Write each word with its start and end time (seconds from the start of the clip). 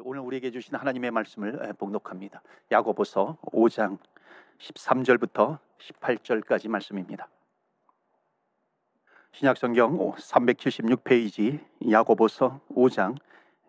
오늘 0.00 0.22
우리에게 0.22 0.50
주신 0.50 0.74
하나님의 0.74 1.12
말씀을 1.12 1.72
봉독합니다. 1.78 2.42
야고보서 2.72 3.38
5장 3.42 3.98
13절부터 4.58 5.58
18절까지 5.78 6.68
말씀입니다. 6.68 7.28
신약 9.30 9.56
성경 9.56 10.12
376페이지 10.14 11.60
야고보서 11.88 12.60
5장 12.70 13.16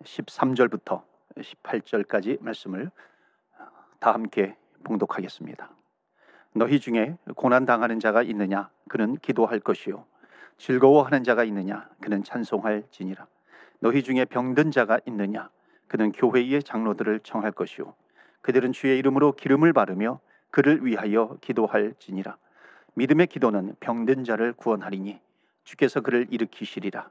13절부터 0.04 1.04
18절까지 1.38 2.42
말씀을 2.42 2.90
다 4.00 4.12
함께 4.12 4.58
봉독하겠습니다. 4.84 5.70
너희 6.54 6.80
중에 6.80 7.18
고난 7.36 7.66
당하는 7.66 8.00
자가 8.00 8.24
있느냐 8.24 8.72
그는 8.90 9.16
기도할 9.18 9.60
것이요 9.60 10.06
즐거워하는 10.58 11.24
자가 11.24 11.44
있느냐 11.44 11.88
그는 12.02 12.24
찬송할지니라 12.24 13.28
너희 13.80 14.02
중에 14.02 14.26
병든 14.26 14.72
자가 14.72 15.00
있느냐 15.06 15.52
그는 15.88 16.12
교회의 16.12 16.64
장로들을 16.64 17.22
청할 17.22 17.52
것이요. 17.52 17.94
그들은 18.42 18.72
주의 18.72 18.98
이름으로 19.00 19.34
기름을 19.34 19.74
바르며 19.74 20.20
그를 20.52 20.86
위하여 20.86 21.38
기도할지니라. 21.42 22.38
믿음의 22.96 23.28
기도는 23.28 23.76
병든 23.80 24.24
자를 24.24 24.54
구원하리니 24.54 25.20
주께서 25.64 26.02
그를 26.02 26.28
일으키시리라. 26.30 27.10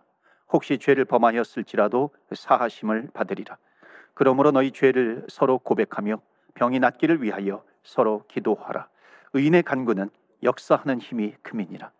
혹시 0.53 0.79
죄를 0.79 1.05
범하였을지라도 1.05 2.11
사하심을 2.33 3.11
받으리라. 3.12 3.59
그러므로 4.15 4.53
너희 4.53 4.71
죄를 4.71 5.27
서로 5.29 5.59
고백하며 5.59 6.20
병이 6.55 6.79
낫기를 6.79 7.23
위하여 7.23 7.65
서로 7.83 8.25
기도하라. 8.29 8.89
의인의 9.33 9.65
간구는 9.65 10.09
역사하는 10.43 11.01
힘이 11.01 11.34
금이니라. 11.43 11.91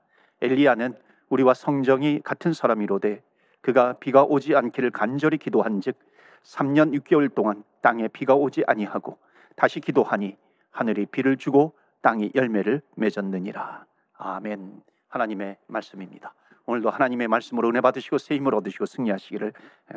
엘리야는 0.41 0.95
우리와 1.29 1.55
성정이 1.55 2.21
같은 2.23 2.53
사람이로되 2.53 3.23
그가 3.61 3.95
비가 3.95 4.23
오지 4.23 4.55
않기를 4.55 4.91
간절히 4.91 5.39
기도한즉 5.39 5.97
3년 6.45 6.99
6개월 7.01 7.35
동안 7.35 7.65
땅에 7.81 8.09
비가 8.09 8.35
오지 8.35 8.65
아니하고 8.67 9.19
다시 9.57 9.81
기도하니 9.81 10.37
하늘이 10.71 11.07
비를 11.07 11.37
주고 11.37 11.75
땅이 12.03 12.33
열매를 12.35 12.83
맺었느니라. 12.97 13.87
아멘. 14.15 14.83
하나님의 15.09 15.57
말씀입니다. 15.67 16.35
오늘도 16.67 16.91
하나님의 16.91 17.29
말씀으로 17.29 17.69
은혜 17.69 17.81
받으시고 17.81 18.19
새 18.19 18.37
힘을 18.37 18.55
얻으시고 18.55 18.87
승리하시기를 18.87 19.53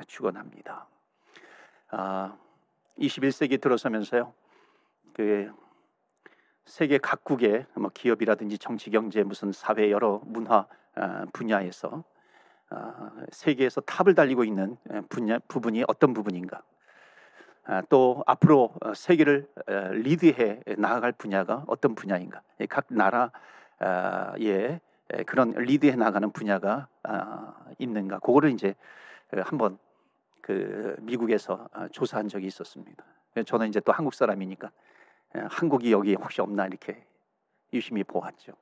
축원합니다. 0.08 0.88
아, 1.92 2.38
21세기 3.00 3.59
들어서면서요. 3.62 4.34
그 5.14 5.52
세계 6.66 6.98
각국의 6.98 7.66
뭐 7.75 7.90
기업이라든지 7.94 8.58
정치 8.58 8.90
경제 8.90 9.23
무슨 9.23 9.52
사회 9.52 9.90
여러 9.90 10.22
문화 10.25 10.68
아, 10.95 11.25
분야에서 11.34 11.90
아, 11.90 12.17
세계에서 13.32 13.82
탑을 13.82 14.16
달리고 14.16 14.44
있는 14.44 14.78
분야, 15.10 15.40
부분이 15.48 15.84
어떤 15.88 16.14
부분인가? 16.14 16.62
아, 17.70 17.82
또 17.90 18.24
앞으로 18.26 18.74
어, 18.82 18.94
세계를 18.94 19.46
리드해 19.92 20.62
나아갈 20.78 21.12
분야가 21.12 21.66
어떤 21.68 21.96
분야인가? 21.96 22.42
각 22.70 22.86
나라의 22.90 24.80
그런 25.26 25.52
리드해 25.52 25.98
나가는 25.98 26.32
분야가 26.32 26.88
있는가? 27.78 28.20
그거를 28.20 28.52
이제 28.52 28.74
한번 29.44 29.78
그 30.42 30.96
미국에서 31.02 31.68
조사한 31.92 32.30
적이 32.30 32.48
있었습니다. 32.48 33.04
저는 33.46 33.68
이제 33.68 33.81
또 33.81 33.92
한국 33.92 34.14
사람이니까 34.14 34.72
한국이 35.50 35.92
여기 35.92 36.16
혹시 36.16 36.40
없나 36.40 36.66
이렇게 36.68 37.06
유심히 37.74 38.06
보았죠. 38.06 38.54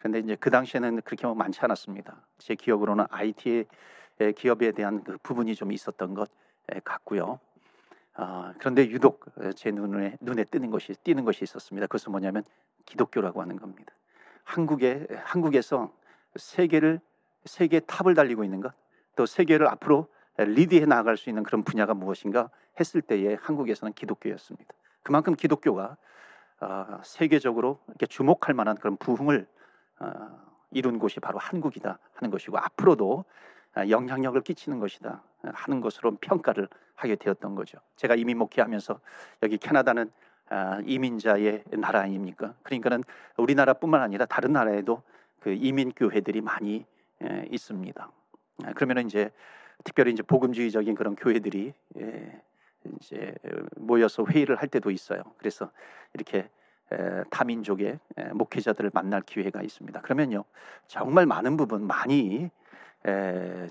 그런데 0.00 0.18
이제 0.18 0.34
그 0.34 0.50
당시에는 0.50 1.02
그렇게 1.02 1.26
많지 1.26 1.60
않았습니다. 1.60 2.26
제 2.38 2.54
기억으로는 2.54 3.04
IT 3.10 3.66
기업에 4.34 4.72
대한 4.72 5.04
그 5.04 5.18
부분이 5.22 5.54
좀 5.54 5.72
있었던 5.72 6.14
것 6.14 6.30
같고요. 6.84 7.38
아, 8.14 8.54
그런데 8.58 8.88
유독 8.88 9.26
제 9.54 9.70
눈에 9.70 10.16
눈에 10.20 10.44
뜨는 10.44 10.70
것이 10.70 10.94
띄는 11.04 11.24
것이 11.24 11.44
있었습니다. 11.44 11.86
그것은 11.86 12.12
뭐냐면 12.12 12.44
기독교라고 12.86 13.42
하는 13.42 13.56
겁니다. 13.56 13.92
한국에 14.44 15.06
한국에서 15.16 15.92
세계를 16.36 17.00
세계 17.44 17.80
탑을 17.80 18.14
달리고 18.14 18.42
있는 18.42 18.60
것, 18.60 18.72
또 19.16 19.26
세계를 19.26 19.68
앞으로 19.68 20.08
리드해 20.38 20.86
나갈 20.86 21.18
수 21.18 21.28
있는 21.28 21.42
그런 21.42 21.62
분야가 21.62 21.92
무엇인가 21.92 22.50
했을 22.78 23.02
때에 23.02 23.36
한국에서는 23.40 23.92
기독교였습니다. 23.92 24.74
그만큼 25.02 25.34
기독교가 25.34 25.98
아, 26.60 27.00
세계적으로 27.04 27.80
이렇게 27.88 28.06
주목할 28.06 28.54
만한 28.54 28.76
그런 28.76 28.96
부흥을 28.96 29.46
어, 29.46 29.58
이룬 30.70 30.98
곳이 30.98 31.20
바로 31.20 31.38
한국이다 31.38 31.98
하는 32.14 32.30
것이고 32.30 32.58
앞으로도 32.58 33.24
어, 33.76 33.88
영향력을 33.88 34.40
끼치는 34.42 34.80
것이다 34.80 35.22
하는 35.42 35.80
것으로 35.80 36.16
평가를 36.20 36.68
하게 36.94 37.16
되었던 37.16 37.54
거죠. 37.54 37.78
제가 37.96 38.14
이민 38.14 38.38
목회하면서 38.38 39.00
여기 39.42 39.58
캐나다는 39.58 40.10
어, 40.50 40.78
이민자의 40.84 41.64
나라 41.78 42.00
아닙니까? 42.00 42.54
그러니까는 42.62 43.04
우리나라뿐만 43.36 44.02
아니라 44.02 44.26
다른 44.26 44.52
나라에도 44.52 45.02
그 45.38 45.52
이민 45.52 45.92
교회들이 45.92 46.40
많이 46.40 46.84
있습니다. 47.50 48.10
그러면 48.74 49.06
이제 49.06 49.30
특별히 49.84 50.12
이제 50.12 50.22
복음주의적인 50.22 50.94
그런 50.94 51.16
교회들이 51.16 51.72
이제 53.00 53.34
모여서 53.76 54.24
회의를 54.24 54.56
할 54.56 54.68
때도 54.68 54.90
있어요. 54.90 55.22
그래서 55.38 55.70
이렇게 56.12 56.50
타민족의 57.30 57.98
목회자들을 58.32 58.90
만날 58.92 59.22
기회가 59.22 59.62
있습니다. 59.62 60.00
그러면요 60.00 60.44
정말 60.86 61.26
많은 61.26 61.56
부분 61.56 61.86
많이 61.86 62.50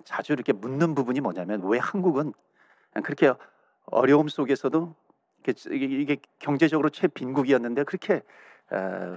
자주 0.03 0.34
이렇게 0.34 0.53
묻는 0.53 0.96
부분이 0.96 1.22
뭐냐면 1.22 1.62
왜 1.66 1.80
한국은 1.80 2.34
그렇게 3.03 3.34
어려움 3.85 4.28
속에서도 4.28 4.96
이게 5.72 6.18
경제적으로 6.40 6.90
최빈국이었는데 6.90 7.84
그렇게 7.84 8.22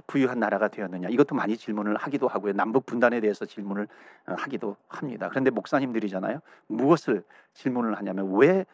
부유한 0.07 0.39
나라가 0.39 0.67
되었느냐? 0.67 1.09
이것도 1.09 1.35
많이 1.35 1.55
질문을 1.57 1.95
하기도 1.95 2.27
하고요. 2.27 2.53
남북 2.53 2.85
분단에 2.85 3.19
대해서 3.19 3.45
질문을 3.45 3.87
어, 4.25 4.33
하기도 4.35 4.77
합니다. 4.87 5.29
그런데 5.29 5.51
목사님들이잖아요. 5.51 6.39
무엇을 6.67 7.23
질문을 7.53 7.95
하냐면 7.95 8.33
왜 8.35 8.65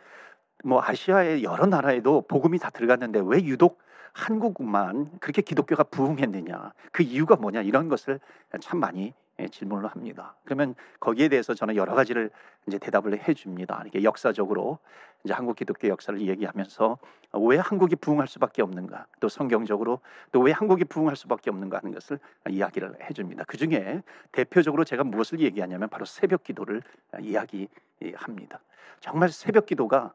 뭐 0.63 0.81
아시아의 0.83 1.43
여러 1.43 1.65
나라에도 1.65 2.21
복음이 2.21 2.59
다 2.59 2.69
들어갔는데 2.69 3.21
왜 3.23 3.43
유독 3.43 3.79
한국만 4.13 5.11
그렇게 5.19 5.41
기독교가 5.41 5.83
부흥했느냐 5.83 6.73
그 6.91 7.03
이유가 7.03 7.35
뭐냐 7.35 7.61
이런 7.61 7.89
것을 7.89 8.19
참 8.59 8.79
많이 8.79 9.13
예, 9.39 9.47
질문을 9.47 9.89
합니다. 9.89 10.35
그러면 10.43 10.75
거기에 10.99 11.29
대해서 11.29 11.53
저는 11.53 11.75
여러 11.77 11.93
가지를 11.95 12.29
이제 12.67 12.77
대답을 12.77 13.25
해줍니다. 13.27 13.83
이게 13.87 14.03
역사적으로 14.03 14.79
이제 15.23 15.33
한국 15.33 15.55
기독교 15.55 15.87
역사를 15.87 16.19
얘기하면서 16.19 16.97
왜 17.33 17.57
한국이 17.57 17.95
부흥할 17.95 18.27
수밖에 18.27 18.61
없는가, 18.61 19.05
또 19.19 19.29
성경적으로 19.29 19.99
또 20.31 20.41
왜 20.41 20.51
한국이 20.51 20.83
부흥할 20.85 21.15
수밖에 21.15 21.49
없는가 21.49 21.77
하는 21.77 21.93
것을 21.93 22.19
이야기를 22.49 22.97
해줍니다. 23.09 23.45
그 23.47 23.57
중에 23.57 24.01
대표적으로 24.31 24.83
제가 24.83 25.03
무엇을 25.03 25.39
얘기하냐면 25.39 25.89
바로 25.89 26.05
새벽 26.05 26.43
기도를 26.43 26.81
이야기합니다. 27.21 28.59
정말 28.99 29.29
새벽 29.29 29.65
기도가 29.65 30.13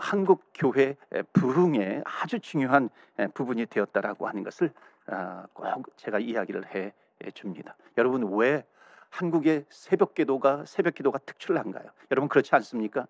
한국 0.00 0.44
교회 0.54 0.96
부흥에 1.32 2.02
아주 2.04 2.38
중요한 2.40 2.90
부분이 3.34 3.66
되었다라고 3.66 4.28
하는 4.28 4.42
것을 4.42 4.72
아, 5.06 5.46
꼭 5.52 5.96
제가 5.96 6.18
이야기를 6.18 6.74
해 6.74 6.92
줍니다. 7.34 7.76
여러분 7.98 8.36
왜 8.36 8.64
한국의 9.10 9.66
새벽 9.68 10.14
기도가 10.14 10.64
새벽 10.66 10.94
기도가 10.94 11.18
특출난가요? 11.18 11.84
여러분 12.10 12.28
그렇지 12.28 12.54
않습니까? 12.54 13.06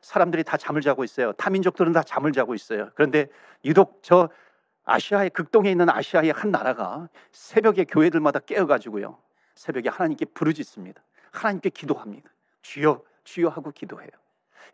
사람들이 0.00 0.42
다 0.42 0.56
잠을 0.56 0.80
자고 0.80 1.04
있어요. 1.04 1.32
타민족들은 1.32 1.92
다 1.92 2.02
잠을 2.02 2.32
자고 2.32 2.54
있어요. 2.54 2.90
그런데 2.94 3.28
유독 3.64 4.00
저 4.02 4.28
아시아의 4.84 5.30
극동에 5.30 5.70
있는 5.70 5.88
아시아의 5.88 6.32
한 6.32 6.50
나라가 6.50 7.08
새벽에 7.30 7.84
교회들마다 7.84 8.40
깨어 8.40 8.66
가지고요. 8.66 9.18
새벽에 9.54 9.88
하나님께 9.88 10.24
부르짖습니다. 10.26 11.02
하나님께 11.30 11.70
기도합니다. 11.70 12.30
주여 12.62 13.02
주여 13.24 13.48
하고 13.48 13.70
기도해요. 13.70 14.10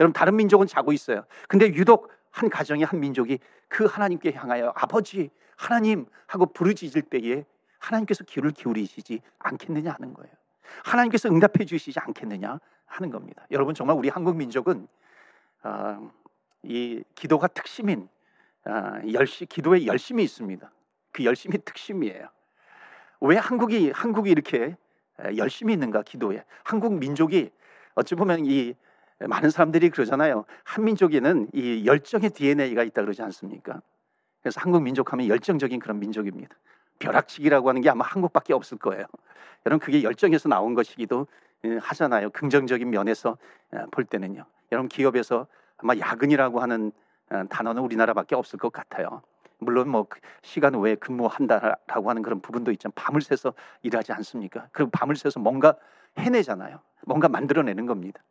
여러분 0.01 0.13
다른 0.13 0.37
민족은 0.37 0.67
자고 0.67 0.93
있어요. 0.93 1.25
근데 1.49 1.67
유독 1.75 2.11
한 2.31 2.49
가정의 2.49 2.85
한 2.85 3.01
민족이 3.01 3.39
그 3.69 3.85
하나님께 3.85 4.33
향하여 4.33 4.73
아버지 4.75 5.31
하나님 5.57 6.07
하고 6.27 6.47
부르짖을 6.47 7.03
때에 7.03 7.45
하나님께서 7.79 8.25
귀를 8.25 8.51
기울이시지 8.51 9.21
않겠느냐 9.39 9.93
하는 9.93 10.15
거예요. 10.15 10.33
하나님께서 10.85 11.29
응답해 11.29 11.65
주시지 11.65 11.99
않겠느냐 11.99 12.59
하는 12.87 13.11
겁니다. 13.11 13.47
여러분 13.51 13.75
정말 13.75 13.97
우리 13.97 14.09
한국 14.09 14.37
민족은 14.37 14.87
어, 15.63 16.11
이 16.63 17.03
기도가 17.15 17.49
특심인 17.49 18.09
어, 18.65 19.01
열시 19.13 19.47
기도에 19.47 19.87
열심이 19.87 20.23
있습니다. 20.23 20.71
그 21.13 21.25
열심이 21.25 21.59
특심이에요. 21.65 22.29
왜 23.21 23.37
한국이 23.37 23.91
한국이 23.91 24.31
이렇게 24.31 24.77
열심히 25.37 25.73
있는가 25.73 26.03
기도에 26.03 26.45
한국 26.63 26.95
민족이 26.95 27.51
어찌 27.95 28.15
보면 28.15 28.47
이 28.47 28.75
많은 29.21 29.51
사람들이 29.51 29.91
그러잖아요. 29.91 30.45
한민족에는 30.65 31.49
이 31.53 31.85
열정의 31.87 32.31
DNA가 32.31 32.85
있다 32.85 33.03
그러지 33.03 33.23
않습니까? 33.23 33.81
그래서 34.43 34.61
한국 34.61 34.83
민족하면 34.83 35.27
열정적인 35.27 35.81
그런 35.81 35.99
민족입니다. 35.99 36.57
벼락치기라고 37.01 37.69
하는 37.69 37.81
게 37.81 37.91
아마 37.91 38.05
한국밖에 38.05 38.53
없을 38.53 38.79
거예요. 38.79 39.05
여러분 39.67 39.85
그게 39.85 40.03
열정에서 40.03 40.49
나온 40.49 40.75
것이기도 40.75 41.27
예, 41.65 41.77
하잖아요. 41.79 42.31
긍정적인 42.31 42.89
면에서 42.89 43.37
예, 43.75 43.81
볼 43.91 44.05
때는요. 44.05 44.45
여러분 44.71 44.89
기업에서 44.89 45.47
아마 45.79 45.95
야근이라고 45.97 46.61
하는 46.61 46.93
어, 47.31 47.45
단어는 47.49 47.83
우리나라밖에 47.83 48.35
없을 48.37 48.59
것 48.59 48.73
같아요. 48.73 49.23
물론 49.59 49.89
뭐그 49.89 50.21
시간 50.43 50.75
외에 50.75 50.95
근무한다라고 50.95 52.11
하는 52.11 52.23
그런 52.23 52.41
부분도 52.41 52.71
있지만 52.73 52.93
밤을 52.95 53.21
새서 53.21 53.55
일하지 53.83 54.13
않습니까? 54.13 54.69
그리고 54.73 54.91
밤을 54.93 55.17
새서 55.17 55.41
뭔가 55.41 55.75
해내잖아요. 56.17 56.79
뭔가 57.07 57.29
만들어내는 57.29 57.87
겁니다. 57.87 58.23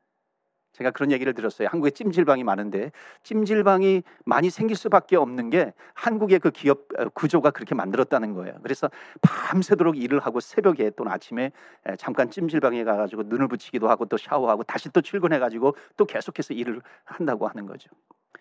제가 0.78 0.92
그런 0.92 1.12
얘기를 1.12 1.34
들었어요. 1.34 1.68
한국에 1.72 1.90
찜질방이 1.90 2.44
많은데 2.44 2.92
찜질방이 3.24 4.04
많이 4.26 4.50
생길 4.52 4.78
수밖에 4.78 5.16
없는 5.16 5.50
게 5.50 5.74
한국의 5.96 6.40
그 6.40 6.52
기업 6.52 6.88
어, 7.00 7.10
구조가 7.10 7.52
그렇게 7.52 7.74
만들었다는 7.74 8.34
거예요. 8.34 8.56
그래서 8.62 8.90
밤새도록 9.22 9.98
일을 9.98 10.20
하고 10.20 10.40
새벽에 10.40 10.92
또는 10.92 11.12
아침에 11.12 11.52
잠깐 11.98 12.30
찜질방에 12.30 12.84
가가지고 12.84 13.24
눈을 13.24 13.48
붙이기도 13.48 13.90
하고 13.90 14.06
또 14.06 14.18
샤워하고 14.18 14.64
다시 14.64 14.90
또 14.90 15.02
출근해가지고 15.02 15.76
또 15.98 16.06
계속해서 16.06 16.54
일을 16.54 16.82
한다고 17.06 17.48
하는 17.48 17.66
거죠. 17.66 17.90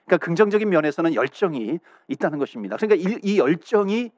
그러니까 0.05 0.25
긍정적인 0.25 0.69
면에서는 0.69 1.15
열정이 1.15 1.79
있다는 2.09 2.39
것입니다. 2.39 2.77
그러니까 2.77 3.11
이, 3.11 3.19
이 3.23 3.39
열정이 3.39 4.11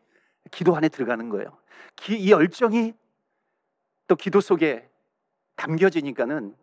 기도 0.50 0.74
안에 0.74 0.88
들어가는 0.88 1.28
거예요. 1.28 1.56
기, 1.94 2.18
이 2.18 2.32
열정이 2.32 2.94
또 4.08 4.16
기도 4.16 4.40
속에 4.40 4.88
담겨지니까는 5.56 6.54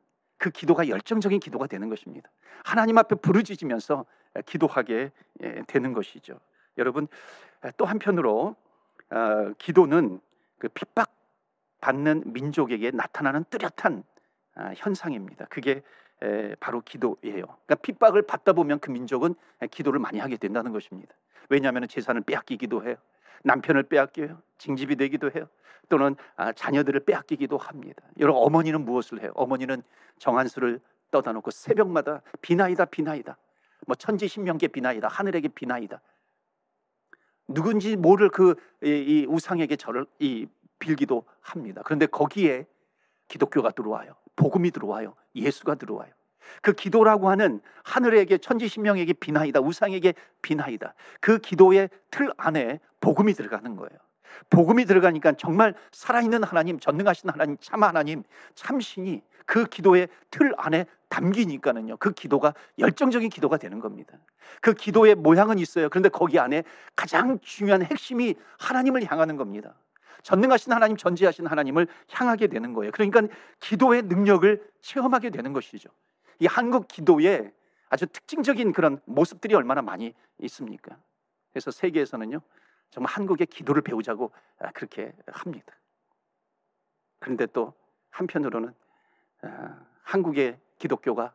그 0.45 0.51
기도가 0.51 0.87
열정적인 0.89 1.39
기도가 1.39 1.65
되는 1.65 1.89
것입니다. 1.89 2.29
하나님 2.63 2.99
앞에 2.99 3.15
부르짖으면서 3.15 4.05
기도하게 4.45 5.11
예, 5.41 5.63
되는 5.65 5.91
것이죠. 5.91 6.39
여러분 6.77 7.07
또 7.77 7.85
한편으로 7.85 8.55
어, 9.09 9.53
기도는 9.57 10.19
그 10.59 10.67
핍박 10.67 11.11
받는 11.81 12.31
민족에게 12.31 12.91
나타나는 12.91 13.45
뚜렷한 13.49 14.03
아, 14.53 14.73
현상입니다. 14.75 15.45
그게 15.45 15.81
바로 16.59 16.81
기도예요. 16.81 17.45
그러니까 17.45 17.75
핍박을 17.81 18.21
받다 18.21 18.53
보면 18.53 18.79
그 18.79 18.91
민족은 18.91 19.33
기도를 19.71 19.99
많이 19.99 20.19
하게 20.19 20.37
된다는 20.37 20.71
것입니다. 20.71 21.15
왜냐하면 21.49 21.87
재산을 21.87 22.21
빼앗기기도 22.21 22.85
해요. 22.85 22.95
남편을 23.43 23.83
빼앗겨요. 23.83 24.41
징집이 24.57 24.95
되기도 24.95 25.31
해요. 25.31 25.47
또는 25.89 26.15
아, 26.35 26.51
자녀들을 26.51 27.01
빼앗기기도 27.01 27.57
합니다. 27.57 28.01
여러분 28.19 28.41
어머니는 28.43 28.85
무엇을 28.85 29.21
해요? 29.21 29.31
어머니는 29.35 29.83
정한수를 30.19 30.79
떠다 31.11 31.31
놓고 31.33 31.51
새벽마다 31.51 32.21
비나이다 32.41 32.85
비나이다. 32.85 33.37
뭐 33.85 33.95
천지 33.95 34.27
신명계 34.27 34.69
비나이다. 34.69 35.07
하늘에게 35.07 35.49
비나이다. 35.49 36.01
누군지 37.47 37.95
모를 37.95 38.29
그이 38.29 39.25
우상에게 39.29 39.75
저를 39.75 40.05
이 40.19 40.47
빌기도 40.79 41.25
합니다. 41.41 41.81
그런데 41.85 42.07
거기에 42.07 42.65
기독교가 43.27 43.71
들어와요. 43.71 44.15
복음이 44.35 44.71
들어와요. 44.71 45.15
예수가 45.35 45.75
들어와요. 45.75 46.11
그 46.61 46.73
기도라고 46.73 47.29
하는 47.29 47.61
하늘에게 47.83 48.37
천지신명에게 48.37 49.13
비나이다. 49.13 49.61
우상에게 49.61 50.13
비나이다. 50.41 50.93
그 51.19 51.39
기도의 51.39 51.89
틀 52.11 52.31
안에 52.37 52.79
복음이 53.01 53.33
들어가는 53.33 53.75
거예요. 53.75 54.04
복음이 54.49 54.85
들어가니까 54.85 55.33
정말 55.33 55.73
살아있는 55.91 56.43
하나님, 56.43 56.79
전능하신 56.79 57.29
하나님, 57.29 57.57
참 57.59 57.83
하나님, 57.83 58.23
참 58.55 58.79
신이 58.79 59.21
그 59.45 59.65
기도의 59.65 60.07
틀 60.31 60.53
안에 60.57 60.85
담기니까는요. 61.09 61.97
그 61.97 62.11
기도가 62.11 62.53
열정적인 62.79 63.29
기도가 63.29 63.57
되는 63.57 63.79
겁니다. 63.79 64.17
그 64.61 64.73
기도의 64.73 65.15
모양은 65.15 65.59
있어요. 65.59 65.89
그런데 65.89 66.09
거기 66.09 66.39
안에 66.39 66.63
가장 66.95 67.39
중요한 67.39 67.83
핵심이 67.83 68.35
하나님을 68.57 69.09
향하는 69.09 69.37
겁니다. 69.37 69.75
전능하신 70.23 70.73
하나님, 70.73 70.97
전지하신 70.97 71.45
하나님을 71.45 71.87
향하게 72.09 72.47
되는 72.47 72.73
거예요. 72.73 72.91
그러니까 72.91 73.21
기도의 73.59 74.03
능력을 74.03 74.61
체험하게 74.81 75.29
되는 75.29 75.53
것이죠. 75.53 75.89
이 76.39 76.47
한국 76.47 76.87
기도에 76.87 77.51
아주 77.89 78.07
특징적인 78.07 78.73
그런 78.73 78.99
모습들이 79.05 79.53
얼마나 79.53 79.81
많이 79.83 80.13
있습니까? 80.39 80.97
그래서 81.53 81.69
세계에서는요, 81.71 82.41
정말 82.89 83.11
한국의 83.11 83.47
기도를 83.47 83.81
배우자고 83.81 84.31
아, 84.59 84.71
그렇게 84.71 85.13
합니다. 85.27 85.73
그런데 87.19 87.45
또 87.47 87.73
한편으로는 88.11 88.73
아, 89.41 89.85
한국의 90.03 90.59
기독교가 90.77 91.33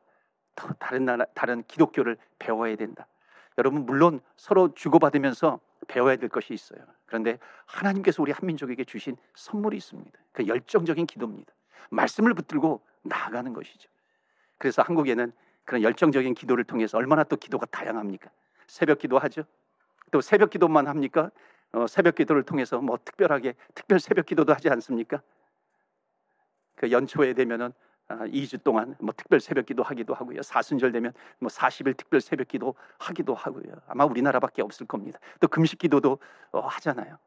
더 0.55 0.73
다른 0.75 1.05
나라 1.05 1.25
다른 1.35 1.63
기독교를 1.65 2.17
배워야 2.39 2.77
된다. 2.77 3.07
여러분 3.59 3.85
물론 3.85 4.21
서로 4.37 4.75
주고받으면서 4.75 5.61
배워야 5.89 6.17
될 6.17 6.29
것이 6.29 6.55
있어요. 6.55 6.81
그런데 7.07 7.39
하나님께서 7.67 8.23
우리 8.23 8.33
한민족에게 8.33 8.85
주신 8.85 9.17
선물이 9.35 9.77
있습니다. 9.77 10.19
그 10.33 10.47
열정적인 10.47 11.07
기도입니다. 11.07 11.53
말씀을 11.91 12.35
붙들고 12.35 12.81
나아가는 13.03 13.53
것이죠. 13.53 13.91
그래서 14.59 14.83
한국에는 14.83 15.33
그런 15.65 15.83
열정적인 15.83 16.35
기도를 16.35 16.65
통해서 16.65 16.99
얼마나 16.99 17.25
또 17.25 17.37
기도가 17.37 17.67
다양합니까? 17.67 18.31
새벽 18.67 18.99
기도하죠. 18.99 19.45
또 20.11 20.21
새벽 20.21 20.51
기도만 20.51 20.87
합니까? 20.87 21.31
어, 21.73 21.87
새벽 21.87 22.17
기도를 22.17 22.43
통해서 22.43 22.81
뭐 22.81 22.99
특별하게 23.05 23.55
특별 23.75 24.01
새벽 24.01 24.27
기도도 24.27 24.53
하지 24.53 24.69
않습니까? 24.69 25.23
그 26.75 26.91
연초에 26.91 27.35
되면은 27.35 27.73
아, 28.09 28.27
2주 28.27 28.65
동안 28.65 28.97
뭐 28.99 29.15
특별 29.17 29.39
새벽 29.39 29.67
기도 29.67 29.85
하기도 29.85 30.15
하고요. 30.15 30.43
사순절 30.43 30.91
되면 30.91 31.13
뭐 31.39 31.49
40일 31.49 31.97
특별 31.97 32.21
새벽 32.21 32.49
기도 32.49 32.75
하기도 32.99 33.35
하고요. 33.35 33.73
아마 33.87 34.05
우리나라밖에 34.05 34.63
없을 34.63 34.87
겁니다. 34.87 35.21
또 35.39 35.47
금식 35.47 35.79
기도도 35.79 36.19
어, 36.51 36.61
하잖아요. 36.61 37.19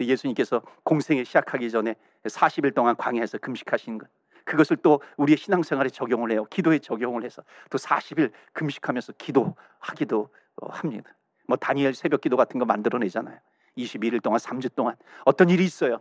예수님께서 0.00 0.62
공생에 0.84 1.24
시작하기 1.24 1.70
전에 1.70 1.96
40일 2.24 2.74
동안 2.74 2.94
광야에서 2.96 3.38
금식하신 3.38 3.98
것. 3.98 4.08
그것을 4.44 4.76
또 4.78 5.00
우리의 5.16 5.36
신앙생활에 5.38 5.88
적용을 5.88 6.30
해요. 6.30 6.44
기도에 6.50 6.78
적용을 6.78 7.24
해서 7.24 7.42
또 7.70 7.78
40일 7.78 8.30
금식하면서 8.52 9.14
기도하기도 9.14 10.28
어, 10.60 10.68
합니다. 10.70 11.10
뭐 11.48 11.56
다니엘 11.56 11.94
새벽 11.94 12.20
기도 12.20 12.36
같은 12.36 12.60
거 12.60 12.66
만들어내잖아요. 12.66 13.38
21일 13.76 14.22
동안 14.22 14.38
3주 14.38 14.74
동안 14.74 14.94
어떤 15.24 15.48
일이 15.48 15.64
있어요. 15.64 16.00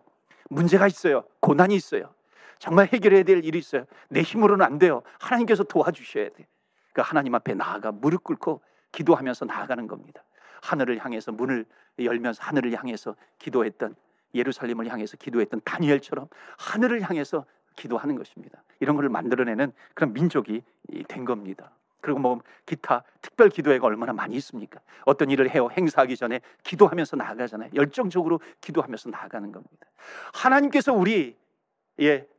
문제가 0.50 0.88
있어요. 0.88 1.24
고난이 1.40 1.74
있어요. 1.74 2.14
정말 2.60 2.88
해결해야 2.88 3.24
될 3.24 3.44
일이 3.44 3.58
있어요. 3.58 3.86
내 4.10 4.22
힘으로는 4.22 4.66
안 4.66 4.78
돼요. 4.78 5.04
하나님께서 5.20 5.64
도와주셔야 5.64 6.30
돼. 6.30 6.48
그 6.92 7.02
하나님 7.02 7.34
앞에 7.34 7.54
나아가 7.54 7.92
무릎 7.92 8.24
꿇고 8.24 8.62
기도하면서 8.92 9.46
나아가는 9.46 9.88
겁니다. 9.88 10.24
하늘을 10.62 11.04
향해서 11.04 11.32
문을 11.32 11.66
열면서 12.00 12.44
하늘을 12.44 12.74
향해서 12.78 13.16
기도했던 13.40 13.96
예루살렘을 14.36 14.88
향해서 14.92 15.16
기도했던 15.18 15.62
다니엘처럼 15.64 16.28
하늘을 16.58 17.02
향해서 17.02 17.46
기도하는 17.76 18.16
것입니다. 18.16 18.64
이런 18.80 18.96
것을 18.96 19.10
만들어내는 19.10 19.72
그런 19.94 20.14
민족이 20.14 20.64
된 21.08 21.26
겁니다. 21.26 21.72
그리고 22.02 22.20
뭐 22.20 22.40
기타 22.66 23.04
특별 23.22 23.50
기도회가 23.50 23.88
얼마나 23.88 24.14
많이 24.14 24.36
있습니까? 24.36 24.80
어떤 25.06 25.30
일을 25.30 25.50
해요 25.50 25.70
행사하기 25.76 26.16
전에 26.16 26.42
기도하면서 26.64 27.18
나아가잖아요. 27.18 27.72
열정적으로 27.76 28.40
기도하면서 28.62 29.10
나아가는 29.10 29.52
겁니다. 29.52 29.88
하나님께서 30.34 30.94
우리의 30.94 31.36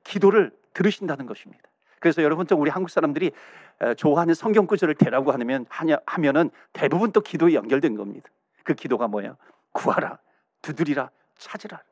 기도를 0.04 0.56
들으신다는 0.74 1.26
것입니다. 1.26 1.68
그래서 2.00 2.22
여러분 2.22 2.46
좀 2.46 2.60
우리 2.60 2.70
한국 2.70 2.90
사람들이 2.90 3.32
좋아하는 3.96 4.34
성경 4.34 4.66
구절을 4.66 4.94
대라고 4.94 5.32
하면 5.32 5.66
하면은 6.06 6.50
대부분 6.72 7.10
또 7.10 7.20
기도에 7.20 7.54
연결된 7.54 7.96
겁니다. 7.96 8.30
그 8.62 8.74
기도가 8.74 9.08
뭐예요? 9.08 9.36
구하라, 9.72 10.18
두드리라, 10.62 11.10
찾으라. 11.36 11.82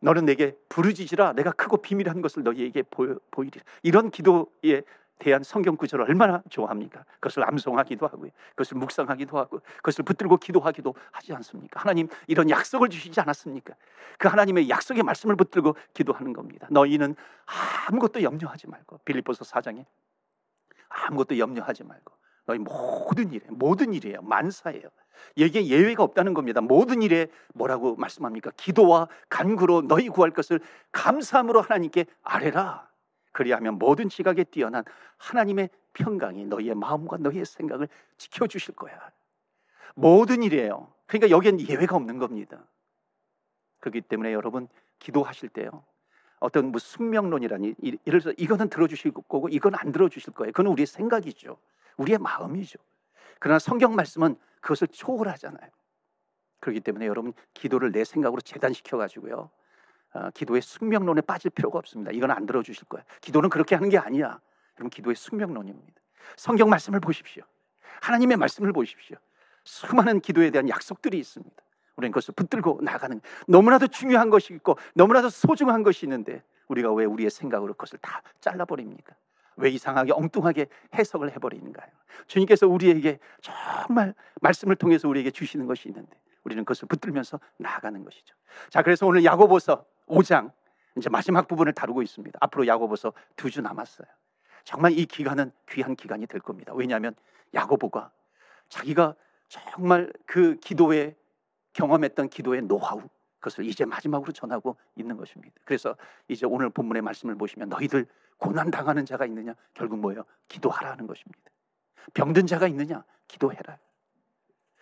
너는 0.00 0.24
내게 0.24 0.56
부르짖으라 0.70 1.34
내가 1.34 1.52
크고 1.52 1.78
비밀한 1.78 2.22
것을 2.22 2.42
너희에게 2.42 2.84
보이리라. 3.30 3.62
이런 3.82 4.10
기도에 4.10 4.82
대한 5.20 5.44
성경 5.44 5.76
구절을 5.76 6.06
얼마나 6.06 6.42
좋아합니까? 6.48 7.04
그것을 7.14 7.46
암송하기도 7.46 8.06
하고요. 8.06 8.30
그것을 8.50 8.78
묵상하기도 8.78 9.38
하고 9.38 9.60
그것을 9.76 10.04
붙들고 10.04 10.38
기도하기도 10.38 10.94
하지 11.12 11.32
않습니까? 11.34 11.80
하나님 11.80 12.08
이런 12.26 12.50
약속을 12.50 12.88
주시지 12.88 13.20
않았습니까? 13.20 13.74
그 14.18 14.26
하나님의 14.26 14.68
약속의 14.68 15.04
말씀을 15.04 15.36
붙들고 15.36 15.76
기도하는 15.94 16.32
겁니다. 16.32 16.66
너희는 16.70 17.14
아무것도 17.88 18.22
염려하지 18.22 18.66
말고 18.68 19.00
빌립보서 19.04 19.44
4장에 19.44 19.84
아무것도 20.88 21.38
염려하지 21.38 21.84
말고 21.84 22.12
너희 22.46 22.58
모든 22.58 23.30
일에 23.32 23.44
모든 23.48 23.94
일이에요. 23.94 24.22
만사예요. 24.22 24.88
여기에 25.38 25.66
예외가 25.66 26.02
없다는 26.02 26.34
겁니다. 26.34 26.60
모든 26.60 27.02
일에 27.02 27.28
뭐라고 27.54 27.94
말씀합니까? 27.96 28.50
기도와 28.56 29.06
간구로 29.28 29.82
너희 29.82 30.08
구할 30.08 30.30
것을 30.30 30.60
감사함으로 30.92 31.60
하나님께 31.60 32.06
아뢰라. 32.22 32.89
그리하면 33.32 33.78
모든 33.78 34.08
지각에 34.08 34.44
뛰어난 34.44 34.84
하나님의 35.18 35.70
평강이 35.92 36.46
너희의 36.46 36.74
마음과 36.74 37.18
너희의 37.18 37.44
생각을 37.44 37.88
지켜 38.16 38.46
주실 38.46 38.74
거야. 38.74 39.10
모든 39.94 40.42
일이에요. 40.42 40.92
그러니까 41.06 41.30
여기엔 41.30 41.60
예외가 41.60 41.96
없는 41.96 42.18
겁니다. 42.18 42.64
그렇기 43.80 44.02
때문에 44.02 44.32
여러분 44.32 44.68
기도하실 44.98 45.48
때요. 45.50 45.84
어떤 46.38 46.66
뭐 46.66 46.78
숙명론이라니 46.78 47.74
예를 47.82 47.98
들어서 48.20 48.32
이거는 48.38 48.70
들어주실 48.70 49.12
거고 49.12 49.48
이건 49.48 49.74
안 49.74 49.92
들어주실 49.92 50.32
거예요. 50.32 50.52
그건 50.52 50.72
우리의 50.72 50.86
생각이죠. 50.86 51.58
우리의 51.96 52.18
마음이죠. 52.18 52.78
그러나 53.38 53.58
성경 53.58 53.94
말씀은 53.94 54.36
그것을 54.60 54.88
초월하잖아요. 54.88 55.70
그렇기 56.60 56.80
때문에 56.80 57.06
여러분 57.06 57.32
기도를 57.54 57.92
내 57.92 58.04
생각으로 58.04 58.40
재단시켜 58.40 58.96
가지고요. 58.96 59.50
어, 60.12 60.30
기도의 60.30 60.62
숙명론에 60.62 61.20
빠질 61.22 61.50
필요가 61.50 61.78
없습니다. 61.78 62.10
이건 62.12 62.30
안 62.30 62.46
들어주실 62.46 62.84
거예요. 62.88 63.04
기도는 63.20 63.48
그렇게 63.48 63.74
하는 63.74 63.88
게 63.88 63.98
아니야. 63.98 64.40
여러분 64.76 64.90
기도의 64.90 65.14
숙명론입니다. 65.14 66.00
성경 66.36 66.68
말씀을 66.68 67.00
보십시오. 67.00 67.44
하나님의 68.00 68.36
말씀을 68.36 68.72
보십시오. 68.72 69.16
수많은 69.64 70.20
기도에 70.20 70.50
대한 70.50 70.68
약속들이 70.68 71.18
있습니다. 71.18 71.56
우리는 71.96 72.12
그것을 72.12 72.34
붙들고 72.34 72.80
나가는 72.82 73.20
너무나도 73.46 73.88
중요한 73.88 74.30
것이 74.30 74.54
있고 74.54 74.78
너무나도 74.94 75.28
소중한 75.28 75.82
것이 75.82 76.06
있는데 76.06 76.42
우리가 76.68 76.92
왜 76.92 77.04
우리의 77.04 77.30
생각으로 77.30 77.74
그것을 77.74 77.98
다 78.00 78.22
잘라버립니까? 78.40 79.14
왜 79.56 79.70
이상하게 79.70 80.12
엉뚱하게 80.12 80.66
해석을 80.94 81.32
해버리는가요? 81.32 81.88
주님께서 82.26 82.66
우리에게 82.66 83.18
정말 83.42 84.14
말씀을 84.40 84.76
통해서 84.76 85.08
우리에게 85.08 85.30
주시는 85.30 85.66
것이 85.66 85.88
있는데 85.88 86.16
우리는 86.44 86.64
그것을 86.64 86.88
붙들면서 86.88 87.38
나아가는 87.58 88.02
것이죠. 88.02 88.34
자, 88.70 88.82
그래서 88.82 89.06
오늘 89.06 89.24
야고보서 89.24 89.84
5장 90.10 90.52
이제 90.96 91.08
마지막 91.08 91.48
부분을 91.48 91.72
다루고 91.72 92.02
있습니다. 92.02 92.38
앞으로 92.42 92.66
야고보서 92.66 93.12
두 93.36 93.50
주 93.50 93.60
남았어요. 93.62 94.06
정말 94.64 94.92
이 94.92 95.06
기간은 95.06 95.52
귀한 95.70 95.96
기간이 95.96 96.26
될 96.26 96.40
겁니다. 96.40 96.72
왜냐하면 96.74 97.14
야고보가 97.54 98.10
자기가 98.68 99.14
정말 99.48 100.12
그 100.26 100.56
기도에 100.56 101.16
경험했던 101.72 102.28
기도의 102.28 102.62
노하우 102.62 103.02
그것을 103.38 103.64
이제 103.64 103.84
마지막으로 103.86 104.32
전하고 104.32 104.76
있는 104.96 105.16
것입니다. 105.16 105.54
그래서 105.64 105.96
이제 106.28 106.44
오늘 106.46 106.68
본문의 106.68 107.00
말씀을 107.02 107.36
보시면 107.36 107.70
너희들 107.70 108.06
고난 108.36 108.70
당하는 108.70 109.06
자가 109.06 109.24
있느냐 109.26 109.54
결국 109.72 109.98
뭐예요? 109.98 110.24
기도하라는 110.48 111.06
것입니다. 111.06 111.40
병든 112.12 112.46
자가 112.46 112.68
있느냐 112.68 113.04
기도해라. 113.28 113.78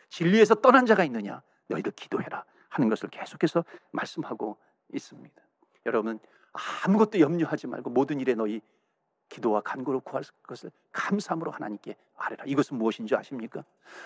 진리에서 0.08 0.56
떠난 0.56 0.86
자가 0.86 1.04
있느냐 1.04 1.42
너희들 1.68 1.92
기도해라 1.92 2.44
하는 2.68 2.88
것을 2.88 3.08
계속해서 3.10 3.64
말씀하고 3.92 4.58
있습니다. 4.92 5.42
여러분 5.86 6.18
아무것도 6.84 7.20
염려하지 7.20 7.66
말고 7.66 7.90
모든 7.90 8.20
일에 8.20 8.34
너희 8.34 8.60
기도와 9.28 9.60
간구로 9.60 10.00
구할 10.00 10.24
것을 10.44 10.70
감사함으로 10.92 11.50
하나님께 11.50 11.96
아뢰라. 12.16 12.44
이것은 12.46 12.78
무엇인지 12.78 13.14
아십니까? 13.14 13.64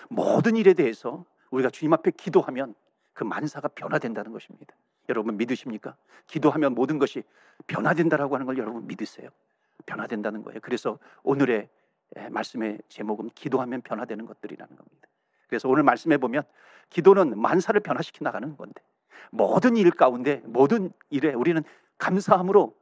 모든 0.09 0.55
일에 0.55 0.73
대해서 0.73 1.25
우리가 1.51 1.69
주님 1.69 1.93
앞에 1.93 2.11
기도하면 2.11 2.75
그 3.13 3.23
만사가 3.23 3.69
변화된다는 3.69 4.31
것입니다. 4.31 4.75
여러분 5.09 5.37
믿으십니까? 5.37 5.95
기도하면 6.27 6.73
모든 6.73 6.99
것이 6.99 7.23
변화된다라고 7.67 8.35
하는 8.35 8.45
걸 8.45 8.57
여러분 8.57 8.87
믿으세요? 8.87 9.29
변화된다는 9.85 10.43
거예요. 10.43 10.59
그래서 10.61 10.99
오늘의 11.23 11.69
말씀의 12.29 12.79
제목은 12.89 13.29
기도하면 13.29 13.81
변화되는 13.81 14.25
것들이라는 14.25 14.75
겁니다. 14.75 15.07
그래서 15.47 15.69
오늘 15.69 15.83
말씀해 15.83 16.17
보면 16.17 16.43
기도는 16.89 17.39
만사를 17.39 17.79
변화시켜 17.81 18.23
나가는 18.23 18.55
건데 18.57 18.81
모든 19.31 19.75
일 19.77 19.91
가운데 19.91 20.41
모든 20.45 20.91
일에 21.09 21.33
우리는 21.33 21.63
감사함으로 21.97 22.75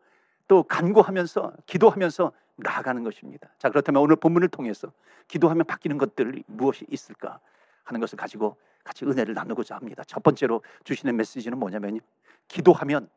또 0.48 0.64
간구하면서 0.64 1.54
기도하면서 1.66 2.32
나아가는 2.58 3.04
것입니다. 3.04 3.50
자 3.58 3.70
그렇다면 3.70 4.02
오늘 4.02 4.16
본문을 4.16 4.50
통해서 4.50 4.92
기도하면 5.28 5.66
바뀌는 5.66 5.98
것들이 5.98 6.44
무엇이 6.48 6.86
있을까 6.90 7.40
하는 7.84 8.00
것을 8.00 8.18
가지고 8.18 8.58
같이 8.84 9.06
은혜를 9.06 9.34
나누고자 9.34 9.76
합니다. 9.76 10.04
첫 10.06 10.24
번째로 10.24 10.62
주시는 10.84 11.16
메시지는 11.16 11.58
뭐냐면요. 11.58 12.00
기도하면 12.48 13.10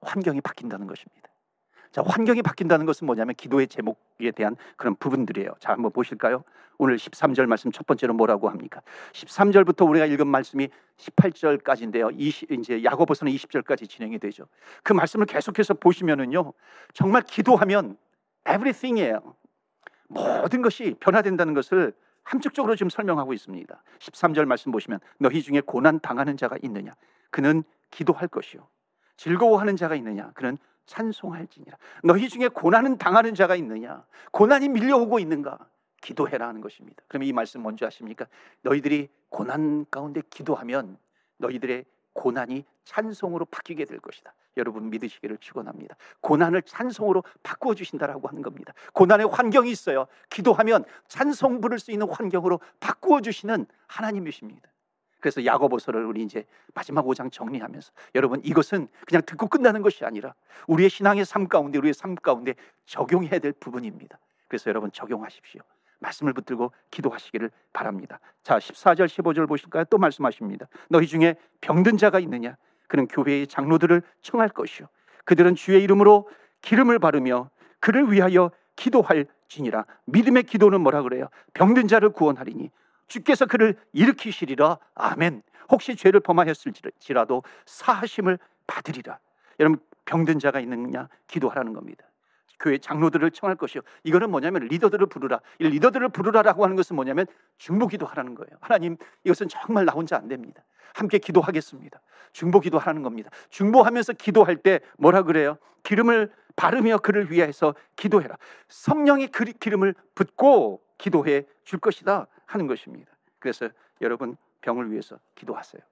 환경이 0.00 0.40
바뀐다는 0.40 0.86
것입니다. 0.86 1.28
자, 1.94 2.02
환경이 2.04 2.42
바뀐다는 2.42 2.86
것은 2.86 3.06
뭐냐면 3.06 3.36
기도의 3.36 3.68
제목에 3.68 4.32
대한 4.34 4.56
그런 4.76 4.96
부분들이에요. 4.96 5.52
자, 5.60 5.70
한번 5.70 5.92
보실까요? 5.92 6.42
오늘 6.76 6.96
13절 6.96 7.46
말씀 7.46 7.70
첫 7.70 7.86
번째로 7.86 8.14
뭐라고 8.14 8.48
합니까? 8.48 8.82
13절부터 9.12 9.88
우리가 9.88 10.04
읽은 10.06 10.26
말씀이 10.26 10.68
18절까지인데요. 10.96 12.10
20, 12.12 12.50
이제 12.50 12.82
야고보서는 12.82 13.32
20절까지 13.32 13.88
진행이 13.88 14.18
되죠. 14.18 14.48
그 14.82 14.92
말씀을 14.92 15.26
계속해서 15.26 15.74
보시면은요. 15.74 16.52
정말 16.94 17.22
기도하면 17.22 17.96
everything이에요. 18.40 19.20
모든 20.08 20.62
것이 20.62 20.96
변화된다는 20.98 21.54
것을 21.54 21.92
함축적으로 22.24 22.74
지금 22.74 22.90
설명하고 22.90 23.32
있습니다. 23.34 23.82
13절 24.00 24.46
말씀 24.46 24.72
보시면 24.72 24.98
너희 25.18 25.42
중에 25.42 25.60
고난 25.60 26.00
당하는 26.00 26.36
자가 26.36 26.56
있느냐? 26.60 26.90
그는 27.30 27.62
기도할 27.92 28.26
것이요. 28.26 28.66
즐거워하는 29.16 29.76
자가 29.76 29.94
있느냐? 29.94 30.32
그는 30.34 30.58
찬송할지니라. 30.86 31.76
너희 32.02 32.28
중에 32.28 32.48
고난은 32.48 32.98
당하는 32.98 33.34
자가 33.34 33.56
있느냐? 33.56 34.04
고난이 34.32 34.68
밀려오고 34.68 35.18
있는가? 35.18 35.58
기도해라 36.00 36.48
하는 36.48 36.60
것입니다. 36.60 37.02
그러면 37.08 37.28
이 37.28 37.32
말씀 37.32 37.62
뭔지 37.62 37.84
아십니까? 37.84 38.26
너희들이 38.62 39.08
고난 39.30 39.86
가운데 39.90 40.22
기도하면 40.28 40.98
너희들의 41.38 41.84
고난이 42.12 42.64
찬송으로 42.84 43.46
바뀌게 43.46 43.86
될 43.86 43.98
것이다. 43.98 44.32
여러분 44.56 44.90
믿으시기를 44.90 45.38
축원합니다. 45.38 45.96
고난을 46.20 46.62
찬송으로 46.62 47.24
바꾸어 47.42 47.74
주신다라고 47.74 48.28
하는 48.28 48.42
겁니다. 48.42 48.72
고난의 48.92 49.26
환경이 49.26 49.70
있어요. 49.70 50.06
기도하면 50.30 50.84
찬송 51.08 51.60
부를 51.60 51.78
수 51.78 51.90
있는 51.90 52.08
환경으로 52.08 52.60
바꾸어 52.78 53.20
주시는 53.20 53.66
하나님이십니다. 53.86 54.68
그래서 55.24 55.42
야고보서를 55.42 56.04
우리 56.04 56.22
이제 56.22 56.44
마지막 56.74 57.06
5장 57.06 57.32
정리하면서 57.32 57.92
여러분 58.14 58.42
이것은 58.44 58.88
그냥 59.06 59.22
듣고 59.24 59.46
끝나는 59.46 59.80
것이 59.80 60.04
아니라 60.04 60.34
우리의 60.66 60.90
신앙의 60.90 61.24
삶 61.24 61.48
가운데 61.48 61.78
우리의 61.78 61.94
삶 61.94 62.14
가운데 62.14 62.54
적용해야 62.84 63.38
될 63.38 63.52
부분입니다. 63.52 64.18
그래서 64.48 64.68
여러분 64.68 64.92
적용하십시오. 64.92 65.62
말씀을 66.00 66.34
붙들고 66.34 66.72
기도하시기를 66.90 67.50
바랍니다. 67.72 68.20
자, 68.42 68.58
14절 68.58 69.06
15절 69.06 69.48
보실까요? 69.48 69.84
또 69.84 69.96
말씀하십니다. 69.96 70.66
너희 70.90 71.06
중에 71.06 71.36
병든 71.62 71.96
자가 71.96 72.20
있느냐? 72.20 72.58
그는 72.86 73.08
교회의 73.08 73.46
장로들을 73.46 74.02
청할 74.20 74.50
것이요 74.50 74.88
그들은 75.24 75.54
주의 75.54 75.82
이름으로 75.82 76.28
기름을 76.60 76.98
바르며 76.98 77.48
그를 77.80 78.12
위하여 78.12 78.50
기도할 78.76 79.24
지니라. 79.48 79.86
믿음의 80.04 80.42
기도는 80.42 80.82
뭐라 80.82 81.00
그래요? 81.00 81.28
병든 81.54 81.88
자를 81.88 82.10
구원하리니 82.10 82.70
주께서 83.06 83.46
그를 83.46 83.76
일으키시리라. 83.92 84.78
아멘. 84.94 85.42
혹시 85.70 85.96
죄를 85.96 86.20
범하였을지라도 86.20 87.42
사하심을 87.66 88.38
받으리라. 88.66 89.18
여러분 89.60 89.78
병든 90.04 90.38
자가 90.38 90.60
있느냐 90.60 91.08
기도하라는 91.26 91.72
겁니다. 91.72 92.04
교회 92.60 92.78
장로들을 92.78 93.30
청할 93.32 93.56
것이요. 93.56 93.82
이거는 94.04 94.30
뭐냐면 94.30 94.62
리더들을 94.64 95.06
부르라. 95.06 95.40
이 95.58 95.68
리더들을 95.68 96.08
부르라라고 96.10 96.64
하는 96.64 96.76
것은 96.76 96.96
뭐냐면 96.96 97.26
중보기도 97.58 98.06
하라는 98.06 98.34
거예요. 98.34 98.56
하나님 98.60 98.96
이것은 99.24 99.48
정말 99.48 99.84
나 99.84 99.92
혼자 99.92 100.16
안 100.16 100.28
됩니다. 100.28 100.62
함께 100.94 101.18
기도하겠습니다. 101.18 102.00
중보기도 102.32 102.78
하라는 102.78 103.02
겁니다. 103.02 103.30
중보하면서 103.50 104.14
기도할 104.14 104.56
때 104.56 104.80
뭐라 104.96 105.22
그래요? 105.22 105.58
기름을 105.82 106.32
바르며 106.56 106.98
그를 106.98 107.30
위해서 107.30 107.74
기도해라. 107.96 108.36
성령의 108.68 109.30
기름을 109.58 109.94
붓고 110.14 110.80
기도해 110.98 111.44
줄 111.64 111.80
것이다 111.80 112.28
하는 112.46 112.66
것입니다. 112.66 113.12
그래서 113.38 113.68
여러분 114.00 114.36
병을 114.60 114.90
위해서 114.90 115.18
기도하세요. 115.34 115.82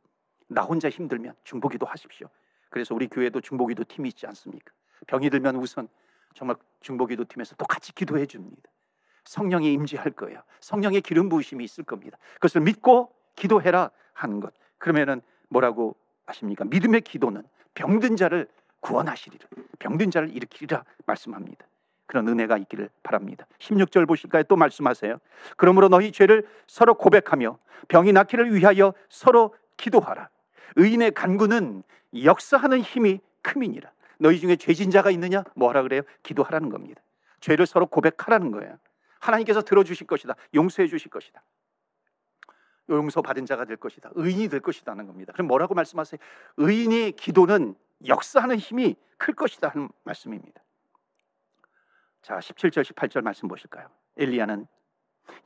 나 0.49 0.63
혼자 0.63 0.89
힘들면 0.89 1.35
중보기도 1.45 1.87
하십시오. 1.87 2.29
그래서 2.71 2.95
우리 2.95 3.09
교회도 3.09 3.41
중보기도 3.41 3.85
팀이 3.85 4.09
있지 4.09 4.27
않습니까? 4.27 4.73
병이 5.07 5.31
들면 5.31 5.57
우선 5.57 5.89
정말 6.35 6.57
중보기도 6.81 7.25
팀에서 7.25 7.55
또 7.57 7.67
같이 7.67 7.95
기도해 7.95 8.27
줍니다. 8.27 8.63
성령이 9.25 9.73
임재할 9.73 10.11
거예요. 10.13 10.43
성령의 10.61 11.03
기름 11.03 11.29
부으심이 11.29 11.63
있을 11.65 11.85
겁니다. 11.85 12.19
그것을 12.35 12.63
믿고 12.63 13.15
기도해라 13.37 13.91
하는 14.15 14.41
것. 14.41 14.53
그러면은 14.79 15.21
뭐라고 15.49 15.97
하십니까? 16.27 16.65
믿음의 16.65 17.03
기도는 17.03 17.43
병든 17.75 18.17
자를 18.17 18.49
구원하시리라. 18.81 19.47
병든 19.79 20.11
자를 20.11 20.35
일으키리라 20.35 20.85
말씀합니다. 21.07 21.67
그런 22.13 22.29
은혜가 22.29 22.59
있기를 22.59 22.91
바랍니다. 23.03 23.47
16절 23.59 24.07
보실까요? 24.07 24.43
또 24.43 24.55
말씀하세요. 24.55 25.17
그러므로 25.57 25.89
너희 25.89 26.13
죄를 26.13 26.47
서로 26.67 26.93
고백하며 26.93 27.59
병이 27.89 28.13
낫기를 28.13 28.55
위하여 28.55 28.93
서로 29.09 29.55
기도하라. 29.79 30.29
의인의 30.77 31.13
간구는 31.13 31.83
역사하는 32.23 32.83
힘이 32.83 33.21
크민이라. 33.41 33.91
너희 34.19 34.41
중에 34.41 34.57
죄진 34.57 34.91
자가 34.91 35.11
있느냐? 35.13 35.43
뭐하라 35.57 35.81
그래요? 35.85 36.03
기도하라는 36.23 36.69
겁니다. 36.69 37.01
죄를 37.41 37.65
서로 37.65 37.87
고백하라는 37.87 38.51
거예요. 38.51 38.77
하나님께서 39.19 39.63
들어주실 39.63 40.07
것이다. 40.07 40.35
용서해 40.55 40.89
주실 40.89 41.11
것이다. 41.11 41.43
용서 42.91 43.23
받은 43.23 43.47
자가 43.47 43.65
될 43.65 43.79
것이다. 43.79 44.11
의인이 44.17 44.51
될 44.51 44.61
것이다는 44.61 45.07
겁니다. 45.07 45.33
그럼 45.33 45.47
뭐라고 45.47 45.73
말씀하세요? 45.73 46.19
의인의 46.59 47.13
기도는 47.13 47.75
역사하는 48.07 48.59
힘이 48.59 48.97
클 49.17 49.33
것이다 49.33 49.69
하는 49.71 49.89
말씀입니다. 50.05 50.61
자, 52.23 52.39
17절 52.39 52.83
18절 52.85 53.23
말씀 53.23 53.49
보실까요? 53.49 53.89
엘리야는 54.17 54.67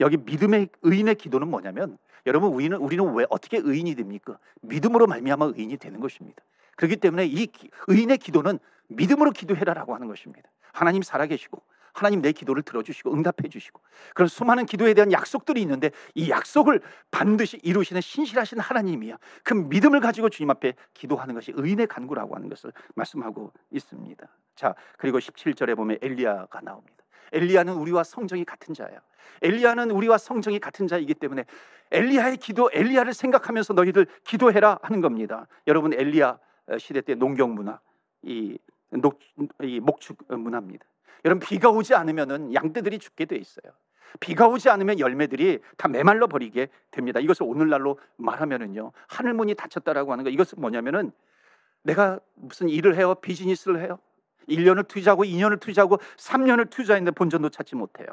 여기 0.00 0.16
믿음의 0.16 0.68
의인의 0.82 1.14
기도는 1.16 1.48
뭐냐면 1.48 1.98
여러분 2.26 2.52
우리는 2.52 2.76
우리는 2.76 3.14
왜 3.14 3.24
어떻게 3.30 3.58
의인이 3.58 3.94
됩니까? 3.94 4.38
믿음으로 4.62 5.06
말미암아 5.06 5.52
의인이 5.56 5.76
되는 5.78 6.00
것입니다. 6.00 6.42
그렇기 6.76 6.96
때문에 6.96 7.26
이 7.26 7.48
의인의 7.86 8.18
기도는 8.18 8.58
믿음으로 8.88 9.30
기도해라라고 9.30 9.94
하는 9.94 10.06
것입니다. 10.06 10.50
하나님 10.72 11.02
살아계시고 11.02 11.62
하나님 11.96 12.20
내 12.20 12.32
기도를 12.32 12.62
들어주시고 12.62 13.12
응답해 13.14 13.48
주시고 13.50 13.80
그런 14.14 14.28
수많은 14.28 14.66
기도에 14.66 14.92
대한 14.92 15.10
약속들이 15.12 15.62
있는데 15.62 15.90
이 16.14 16.28
약속을 16.28 16.82
반드시 17.10 17.58
이루시는 17.62 18.02
신실하신 18.02 18.60
하나님이야. 18.60 19.16
그 19.42 19.54
믿음을 19.54 20.00
가지고 20.00 20.28
주님 20.28 20.50
앞에 20.50 20.74
기도하는 20.92 21.34
것이 21.34 21.52
의인의 21.54 21.86
간구라고 21.86 22.36
하는 22.36 22.50
것을 22.50 22.72
말씀하고 22.94 23.50
있습니다. 23.70 24.28
자, 24.54 24.74
그리고 24.98 25.18
17절에 25.18 25.74
보면 25.74 25.96
엘리야가 26.02 26.60
나옵니다. 26.60 26.96
엘리야는 27.32 27.72
우리와 27.74 28.04
성정이 28.04 28.44
같은 28.44 28.74
자예요. 28.74 28.98
엘리야는 29.40 29.90
우리와 29.90 30.18
성정이 30.18 30.60
같은 30.60 30.86
자이기 30.86 31.14
때문에 31.14 31.44
엘리야의 31.90 32.36
기도, 32.36 32.70
엘리야를 32.72 33.14
생각하면서 33.14 33.72
너희들 33.72 34.06
기도해라 34.24 34.78
하는 34.82 35.00
겁니다. 35.00 35.46
여러분 35.66 35.94
엘리야 35.94 36.38
시대 36.78 37.00
때 37.00 37.14
농경 37.14 37.54
문화, 37.54 37.80
이, 38.22 38.58
녹, 38.90 39.18
이 39.62 39.80
목축 39.80 40.18
문화입니다. 40.28 40.84
여러분 41.26 41.40
비가 41.40 41.68
오지 41.70 41.92
않으면은 41.94 42.54
양떼들이 42.54 43.00
죽게 43.00 43.24
돼 43.24 43.34
있어요. 43.36 43.72
비가 44.20 44.46
오지 44.46 44.70
않으면 44.70 45.00
열매들이 45.00 45.58
다 45.76 45.88
메말라 45.88 46.28
버리게 46.28 46.68
됩니다. 46.92 47.18
이것을 47.18 47.42
오늘날로 47.42 47.98
말하면은요. 48.16 48.92
하늘 49.08 49.34
문이 49.34 49.56
닫혔다라고 49.56 50.12
하는 50.12 50.22
거 50.22 50.30
이것은 50.30 50.60
뭐냐면은 50.60 51.10
내가 51.82 52.20
무슨 52.36 52.68
일을 52.68 52.96
해요? 52.96 53.16
비즈니스를 53.16 53.80
해요? 53.82 53.98
1년을 54.48 54.86
투자하고 54.86 55.24
2년을 55.24 55.58
투자하고 55.58 55.96
3년을 56.16 56.70
투자했는데 56.70 57.10
본전도 57.10 57.48
찾지 57.48 57.74
못해요. 57.74 58.06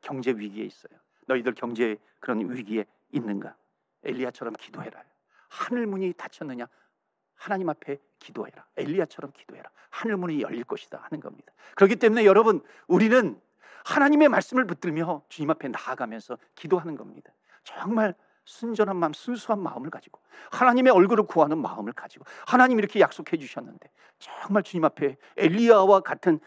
경제 0.00 0.32
위기에 0.32 0.64
있어요. 0.64 0.98
너희들 1.26 1.54
경제 1.54 1.96
그런 2.18 2.50
위기에 2.50 2.84
있는가? 3.12 3.54
엘리야처럼 4.02 4.54
기도해라. 4.54 5.00
하늘 5.48 5.86
문이 5.86 6.12
닫혔느냐? 6.14 6.66
하나님 7.36 7.68
앞에 7.68 7.98
기도해라. 8.18 8.64
엘리야처럼 8.76 9.32
기도해라. 9.32 9.70
하늘 9.90 10.16
문이 10.16 10.42
열릴 10.42 10.64
것이다 10.64 10.98
하는 11.02 11.20
겁니다. 11.20 11.52
그렇기 11.74 11.96
때문에 11.96 12.24
여러분 12.24 12.62
우리는 12.86 13.40
하나님의 13.84 14.28
말씀을 14.28 14.66
붙들며 14.66 15.22
주님 15.28 15.50
앞에 15.50 15.68
나아가면서 15.68 16.38
기도하는 16.54 16.96
겁니다. 16.96 17.32
정말 17.64 18.14
순전한 18.44 18.96
마음, 18.96 19.12
순수한 19.12 19.62
마음을 19.62 19.90
가지고 19.90 20.20
하나님의 20.50 20.92
얼굴을 20.92 21.24
구하는 21.24 21.58
마음을 21.58 21.92
가지고 21.92 22.24
하나님 22.46 22.78
이렇게 22.78 23.00
약속해 23.00 23.36
주셨는데 23.36 23.90
정말 24.18 24.62
주님 24.62 24.84
앞에 24.84 25.16
엘리야와 25.36 26.00
같은 26.00 26.40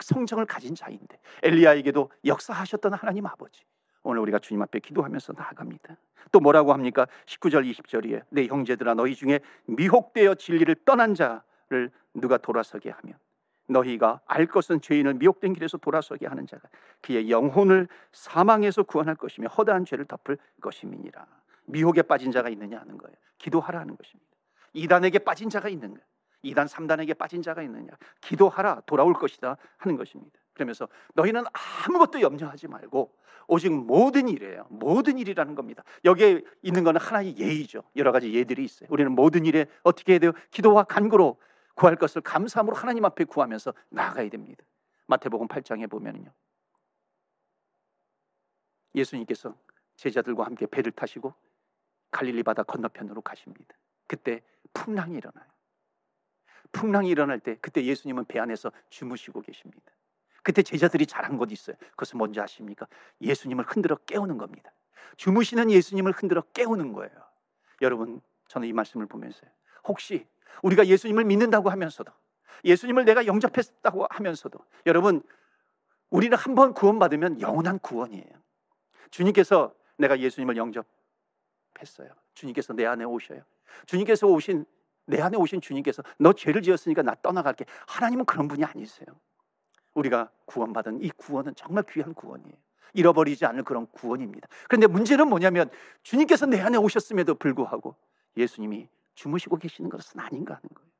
성정을 0.00 0.46
가진 0.46 0.74
자인데 0.74 1.18
엘리야에게도 1.42 2.10
역사하셨던 2.24 2.94
하나님 2.94 3.26
아버지 3.26 3.62
오늘 4.04 4.20
우리가 4.20 4.38
주님 4.38 4.62
앞에 4.62 4.78
기도하면서 4.78 5.32
나아갑니다. 5.36 5.96
또 6.30 6.40
뭐라고 6.40 6.72
합니까? 6.72 7.06
19절 7.26 7.68
20절이에 7.70 8.22
내 8.30 8.46
형제들아 8.46 8.94
너희 8.94 9.14
중에 9.14 9.40
미혹되어 9.66 10.36
진리를 10.36 10.74
떠난 10.84 11.14
자를 11.14 11.90
누가 12.14 12.38
돌아서게 12.38 12.90
하면 12.90 13.18
너희가 13.66 14.20
알 14.26 14.46
것은 14.46 14.80
죄인을 14.80 15.14
미혹된 15.14 15.54
길에서 15.54 15.78
돌아서게 15.78 16.26
하는 16.26 16.46
자가 16.46 16.68
그의 17.00 17.30
영혼을 17.30 17.88
사망에서 18.12 18.82
구원할 18.82 19.14
것이며 19.14 19.48
허다한 19.48 19.84
죄를 19.86 20.04
덮을 20.04 20.38
것임이니라. 20.60 21.26
미혹에 21.66 22.02
빠진 22.02 22.30
자가 22.30 22.50
있느냐 22.50 22.78
하는 22.78 22.98
거예요. 22.98 23.16
기도하라는 23.38 23.96
것입니다. 23.96 24.30
이단에게 24.74 25.20
빠진 25.20 25.48
자가 25.48 25.68
있는가? 25.68 26.00
이단 26.42 26.68
삼단에게 26.68 27.14
빠진 27.14 27.40
자가 27.40 27.62
있느냐? 27.62 27.92
기도하라 28.20 28.82
돌아올 28.84 29.14
것이다 29.14 29.56
하는 29.78 29.96
것입니다. 29.96 30.38
그러면서 30.54 30.88
너희는 31.14 31.44
아무것도 31.86 32.20
염려하지 32.20 32.68
말고 32.68 33.12
오직 33.46 33.70
모든 33.72 34.28
일이에요. 34.28 34.66
모든 34.70 35.18
일이라는 35.18 35.54
겁니다. 35.54 35.84
여기에 36.04 36.42
있는 36.62 36.84
것은 36.84 37.00
하나의 37.00 37.36
예의죠. 37.36 37.82
여러 37.96 38.12
가지 38.12 38.32
예들이 38.32 38.64
있어요. 38.64 38.88
우리는 38.90 39.12
모든 39.12 39.44
일에 39.44 39.66
어떻게 39.82 40.12
해야 40.12 40.18
돼요? 40.18 40.32
기도와 40.50 40.84
간구로 40.84 41.38
구할 41.74 41.96
것을 41.96 42.22
감사함으로 42.22 42.76
하나님 42.76 43.04
앞에 43.04 43.24
구하면서 43.24 43.74
나아가야 43.90 44.30
됩니다. 44.30 44.64
마태복음 45.06 45.48
8장에 45.48 45.90
보면요. 45.90 46.32
예수님께서 48.94 49.54
제자들과 49.96 50.44
함께 50.44 50.66
배를 50.66 50.92
타시고 50.92 51.34
갈릴리 52.10 52.44
바다 52.44 52.62
건너편으로 52.62 53.20
가십니다. 53.22 53.74
그때 54.06 54.40
풍랑이 54.72 55.16
일어나요. 55.16 55.44
풍랑이 56.72 57.08
일어날 57.08 57.40
때 57.40 57.56
그때 57.60 57.84
예수님은 57.84 58.24
배 58.26 58.38
안에서 58.38 58.70
주무시고 58.90 59.42
계십니다. 59.42 59.92
그때 60.44 60.62
제자들이 60.62 61.06
잘한 61.06 61.36
것이 61.38 61.54
있어요. 61.54 61.76
그것은 61.90 62.18
뭔지 62.18 62.40
아십니까? 62.40 62.86
예수님을 63.20 63.64
흔들어 63.66 63.96
깨우는 63.96 64.38
겁니다. 64.38 64.70
주무시는 65.16 65.70
예수님을 65.70 66.12
흔들어 66.12 66.42
깨우는 66.52 66.92
거예요. 66.92 67.12
여러분, 67.82 68.20
저는 68.48 68.68
이 68.68 68.72
말씀을 68.72 69.06
보면서요. 69.06 69.50
혹시 69.84 70.26
우리가 70.62 70.86
예수님을 70.86 71.24
믿는다고 71.24 71.70
하면서도 71.70 72.12
예수님을 72.64 73.04
내가 73.04 73.26
영접했다고 73.26 74.06
하면서도 74.08 74.58
여러분 74.86 75.22
우리는 76.10 76.36
한 76.36 76.54
번 76.54 76.72
구원받으면 76.72 77.40
영원한 77.40 77.78
구원이에요. 77.80 78.30
주님께서 79.10 79.74
내가 79.96 80.18
예수님을 80.20 80.56
영접했어요. 80.56 82.08
주님께서 82.34 82.72
내 82.74 82.86
안에 82.86 83.04
오셔요. 83.04 83.42
주님께서 83.86 84.26
오신 84.28 84.64
내 85.06 85.20
안에 85.20 85.36
오신 85.36 85.60
주님께서 85.60 86.02
너 86.18 86.32
죄를 86.32 86.62
지었으니까 86.62 87.02
나 87.02 87.14
떠나갈게. 87.20 87.64
하나님은 87.88 88.24
그런 88.24 88.48
분이 88.48 88.64
아니세요. 88.64 89.06
우리가 89.94 90.30
구원받은 90.46 91.02
이 91.02 91.10
구원은 91.10 91.54
정말 91.54 91.84
귀한 91.88 92.14
구원이에요. 92.14 92.54
잃어버리지 92.94 93.44
않을 93.46 93.64
그런 93.64 93.86
구원입니다. 93.88 94.48
그런데 94.68 94.86
문제는 94.86 95.28
뭐냐면 95.28 95.68
주님께서 96.02 96.46
내 96.46 96.60
안에 96.60 96.78
오셨음에도 96.78 97.34
불구하고 97.34 97.96
예수님이 98.36 98.88
주무시고 99.14 99.56
계시는 99.56 99.90
것은 99.90 100.20
아닌가 100.20 100.54
하는 100.54 100.68
거예요. 100.74 100.90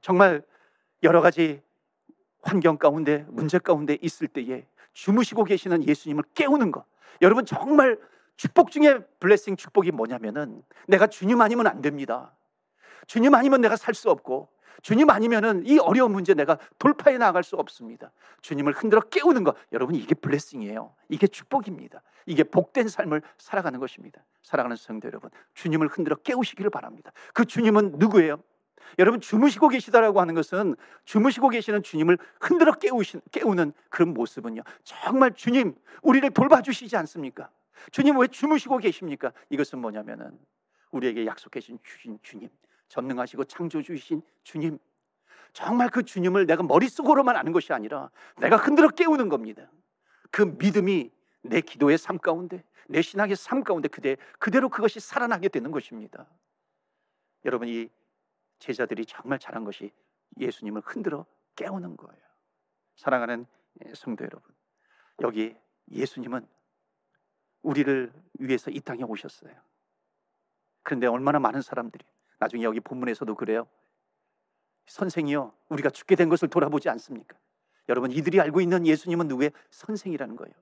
정말 0.00 0.42
여러 1.02 1.20
가지 1.20 1.62
환경 2.42 2.76
가운데 2.76 3.24
문제 3.28 3.58
가운데 3.58 3.98
있을 4.00 4.28
때에 4.28 4.66
주무시고 4.92 5.44
계시는 5.44 5.86
예수님을 5.86 6.24
깨우는 6.34 6.72
것. 6.72 6.84
여러분 7.20 7.46
정말 7.46 7.98
축복 8.36 8.70
중에 8.70 8.98
블레싱 9.20 9.56
축복이 9.56 9.92
뭐냐면은 9.92 10.62
내가 10.88 11.06
주님 11.06 11.40
아니면 11.40 11.66
안 11.68 11.80
됩니다. 11.80 12.34
주님 13.06 13.34
아니면 13.34 13.60
내가 13.60 13.76
살 13.76 13.94
수 13.94 14.10
없고 14.10 14.48
주님 14.82 15.10
아니면은 15.10 15.64
이 15.66 15.78
어려운 15.78 16.12
문제 16.12 16.34
내가 16.34 16.58
돌파해 16.78 17.18
나갈 17.18 17.44
수 17.44 17.56
없습니다. 17.56 18.10
주님을 18.40 18.72
흔들어 18.72 19.00
깨우는 19.00 19.44
것. 19.44 19.54
여러분 19.72 19.94
이게 19.94 20.14
블레싱이에요. 20.14 20.94
이게 21.08 21.26
축복입니다. 21.26 22.02
이게 22.26 22.42
복된 22.42 22.88
삶을 22.88 23.22
살아가는 23.38 23.78
것입니다. 23.78 24.24
사랑하는 24.42 24.76
성도 24.76 25.06
여러분, 25.08 25.30
주님을 25.54 25.88
흔들어 25.88 26.16
깨우시기를 26.16 26.70
바랍니다. 26.70 27.12
그 27.32 27.44
주님은 27.44 27.92
누구예요? 27.98 28.42
여러분 28.98 29.20
주무시고 29.20 29.68
계시다라고 29.68 30.20
하는 30.20 30.34
것은 30.34 30.76
주무시고 31.04 31.48
계시는 31.48 31.82
주님을 31.82 32.18
흔들어 32.40 32.72
깨우신, 32.72 33.22
깨우는 33.30 33.72
그런 33.88 34.14
모습은요. 34.14 34.62
정말 34.84 35.32
주님 35.34 35.74
우리를 36.02 36.28
돌봐주시지 36.30 36.96
않습니까? 36.96 37.50
주님 37.90 38.18
왜 38.18 38.26
주무시고 38.26 38.78
계십니까? 38.78 39.32
이것은 39.50 39.78
뭐냐면은 39.80 40.38
우리에게 40.90 41.26
약속해 41.26 41.60
주신 41.60 42.18
주님, 42.22 42.48
전능하시고 42.92 43.44
창조주이신 43.44 44.22
주님. 44.44 44.78
정말 45.52 45.88
그 45.88 46.02
주님을 46.02 46.46
내가 46.46 46.62
머릿속으로만 46.62 47.36
아는 47.36 47.52
것이 47.52 47.72
아니라 47.72 48.10
내가 48.38 48.56
흔들어 48.56 48.88
깨우는 48.88 49.28
겁니다. 49.28 49.70
그 50.30 50.42
믿음이 50.42 51.10
내 51.42 51.60
기도의 51.60 51.98
삶 51.98 52.18
가운데, 52.18 52.62
내 52.88 53.02
신앙의 53.02 53.36
삶 53.36 53.64
가운데 53.64 53.88
그대, 53.88 54.16
그대로 54.38 54.68
그것이 54.68 55.00
살아나게 55.00 55.48
되는 55.48 55.70
것입니다. 55.70 56.26
여러분, 57.44 57.68
이 57.68 57.88
제자들이 58.58 59.06
정말 59.06 59.38
잘한 59.38 59.64
것이 59.64 59.90
예수님을 60.38 60.82
흔들어 60.84 61.26
깨우는 61.56 61.96
거예요. 61.96 62.22
사랑하는 62.96 63.46
성도 63.94 64.24
여러분, 64.24 64.54
여기 65.20 65.56
예수님은 65.90 66.46
우리를 67.62 68.12
위해서 68.38 68.70
이 68.70 68.80
땅에 68.80 69.02
오셨어요. 69.02 69.54
그런데 70.82 71.06
얼마나 71.06 71.38
많은 71.38 71.62
사람들이 71.62 72.04
나중에 72.42 72.64
여기 72.64 72.80
본문에서도 72.80 73.32
그래요. 73.36 73.68
선생이요, 74.86 75.52
우리가 75.68 75.90
죽게 75.90 76.16
된 76.16 76.28
것을 76.28 76.48
돌아보지 76.48 76.88
않습니까? 76.88 77.36
여러분, 77.88 78.10
이들이 78.10 78.40
알고 78.40 78.60
있는 78.60 78.84
예수님은 78.84 79.28
누구의 79.28 79.52
선생이라는 79.70 80.34
거예요. 80.34 80.52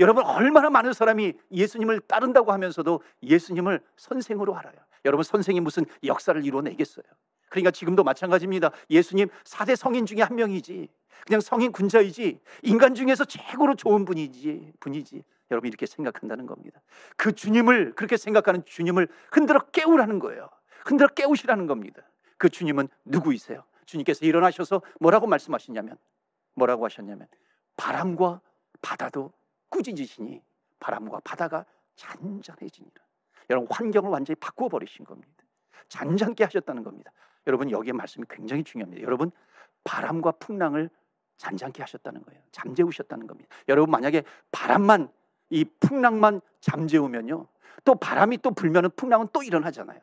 여러분, 0.00 0.24
얼마나 0.24 0.70
많은 0.70 0.94
사람이 0.94 1.34
예수님을 1.52 2.00
따른다고 2.00 2.52
하면서도 2.52 3.02
예수님을 3.22 3.80
선생으로 3.96 4.56
알아요. 4.56 4.76
여러분, 5.04 5.24
선생이 5.24 5.60
무슨 5.60 5.84
역사를 6.04 6.42
이루어내겠어요? 6.42 7.04
그러니까 7.50 7.70
지금도 7.70 8.02
마찬가지입니다. 8.02 8.70
예수님 8.88 9.28
4대 9.44 9.76
성인 9.76 10.06
중에 10.06 10.22
한 10.22 10.36
명이지. 10.36 10.88
그냥 11.26 11.40
성인 11.42 11.70
군자이지. 11.70 12.40
인간 12.62 12.94
중에서 12.94 13.26
최고로 13.26 13.74
좋은 13.74 14.06
분이지. 14.06 14.72
분이지. 14.80 15.22
여러분 15.50 15.68
이렇게 15.68 15.86
생각한다는 15.86 16.46
겁니다. 16.46 16.80
그 17.16 17.32
주님을 17.32 17.94
그렇게 17.94 18.16
생각하는 18.16 18.64
주님을 18.64 19.08
흔들어 19.30 19.60
깨우라는 19.70 20.18
거예요. 20.18 20.48
흔들어 20.86 21.08
깨우시라는 21.08 21.66
겁니다. 21.66 22.02
그 22.38 22.48
주님은 22.48 22.88
누구이세요? 23.04 23.64
주님께서 23.86 24.24
일어나셔서 24.24 24.82
뭐라고 25.00 25.26
말씀하시냐면 25.26 25.96
뭐라고 26.54 26.84
하셨냐면 26.84 27.26
바람과 27.76 28.40
바다도 28.82 29.32
꾸짖으시니 29.68 30.40
바람과 30.78 31.20
바다가 31.24 31.66
잔잔해지니라. 31.96 32.94
여러분 33.50 33.68
환경을 33.70 34.10
완전히 34.10 34.36
바꾸어 34.36 34.68
버리신 34.68 35.04
겁니다. 35.04 35.30
잔잔케 35.88 36.44
하셨다는 36.44 36.82
겁니다. 36.82 37.12
여러분 37.46 37.70
여기에 37.70 37.92
말씀이 37.92 38.24
굉장히 38.28 38.64
중요합니다. 38.64 39.02
여러분 39.02 39.30
바람과 39.84 40.32
풍랑을 40.32 40.90
잔잔케 41.36 41.82
하셨다는 41.82 42.22
거예요. 42.24 42.40
잠재우셨다는 42.52 43.26
겁니다. 43.26 43.54
여러분 43.68 43.90
만약에 43.90 44.22
바람만 44.52 45.10
이 45.50 45.64
풍랑만 45.80 46.40
잠재우면요. 46.60 47.46
또 47.84 47.94
바람이 47.94 48.38
또 48.38 48.50
불면은 48.50 48.90
풍랑은 48.96 49.28
또 49.32 49.42
일어나잖아요. 49.42 50.00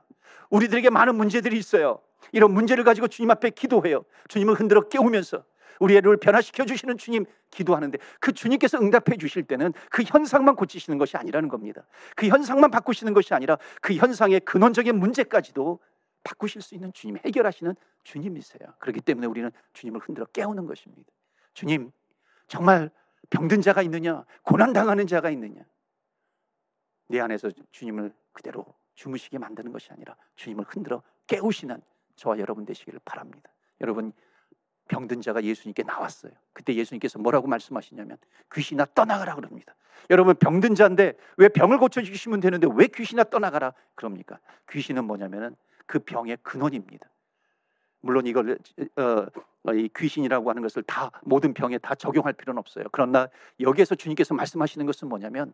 우리들에게 0.49 0.89
많은 0.89 1.15
문제들이 1.15 1.57
있어요. 1.57 1.99
이런 2.31 2.53
문제를 2.53 2.83
가지고 2.83 3.07
주님 3.07 3.31
앞에 3.31 3.51
기도해요. 3.51 4.03
주님을 4.29 4.55
흔들어 4.55 4.81
깨우면서 4.87 5.43
우리 5.79 5.97
애를 5.97 6.17
변화시켜 6.17 6.65
주시는 6.65 6.97
주님 6.97 7.25
기도하는데 7.51 7.97
그 8.19 8.31
주님께서 8.31 8.77
응답해 8.77 9.17
주실 9.19 9.43
때는 9.43 9.73
그 9.89 10.03
현상만 10.03 10.55
고치시는 10.55 10.97
것이 10.97 11.17
아니라는 11.17 11.49
겁니다. 11.49 11.83
그 12.15 12.27
현상만 12.27 12.71
바꾸시는 12.71 13.13
것이 13.13 13.33
아니라 13.33 13.57
그 13.81 13.93
현상의 13.93 14.39
근원적인 14.41 14.97
문제까지도 14.97 15.79
바꾸실 16.23 16.61
수 16.61 16.73
있는 16.73 16.93
주님, 16.93 17.17
해결하시는 17.17 17.75
주님이세요. 18.03 18.73
그렇기 18.79 19.01
때문에 19.01 19.27
우리는 19.27 19.51
주님을 19.73 19.99
흔들어 20.01 20.25
깨우는 20.27 20.67
것입니다. 20.67 21.11
주님, 21.53 21.91
정말 22.47 22.89
병든 23.29 23.61
자가 23.61 23.81
있느냐? 23.83 24.23
고난 24.43 24.73
당하는 24.73 25.05
자가 25.05 25.29
있느냐? 25.31 25.61
내 27.07 27.19
안에서 27.19 27.49
주님을 27.71 28.13
그대로 28.31 28.65
주무시게 28.95 29.37
만드는 29.37 29.71
것이 29.71 29.91
아니라 29.91 30.15
주님을 30.35 30.65
흔들어 30.67 31.01
깨우시는 31.27 31.81
저와 32.15 32.39
여러분 32.39 32.65
되시기를 32.65 32.99
바랍니다. 33.05 33.51
여러분 33.81 34.13
병든 34.87 35.21
자가 35.21 35.43
예수님께 35.43 35.83
나왔어요. 35.83 36.31
그때 36.51 36.73
예수님께서 36.75 37.19
뭐라고 37.19 37.47
말씀하시냐면 37.47 38.17
귀신아 38.53 38.85
떠나가라 38.93 39.35
그럽니다. 39.35 39.75
여러분 40.09 40.35
병든 40.35 40.75
자인데 40.75 41.13
왜 41.37 41.47
병을 41.49 41.77
고쳐 41.77 42.01
주시면 42.01 42.39
되는데 42.41 42.67
왜 42.73 42.87
귀신아 42.87 43.25
떠나가라 43.25 43.73
그럽니까? 43.95 44.39
귀신은 44.69 45.05
뭐냐면은 45.05 45.55
그 45.85 45.99
병의 45.99 46.37
근원입니다. 46.43 47.09
물론 48.03 48.27
이걸 48.27 48.59
어, 48.97 49.73
이 49.73 49.89
귀신이라고 49.95 50.49
하는 50.49 50.61
것을 50.61 50.83
다 50.83 51.09
모든 51.23 51.53
병에 51.53 51.77
다 51.77 51.95
적용할 51.95 52.33
필요는 52.33 52.59
없어요. 52.59 52.83
그러나 52.91 53.29
여기에서 53.61 53.95
주님께서 53.95 54.33
말씀하시는 54.33 54.85
것은 54.85 55.07
뭐냐면 55.07 55.53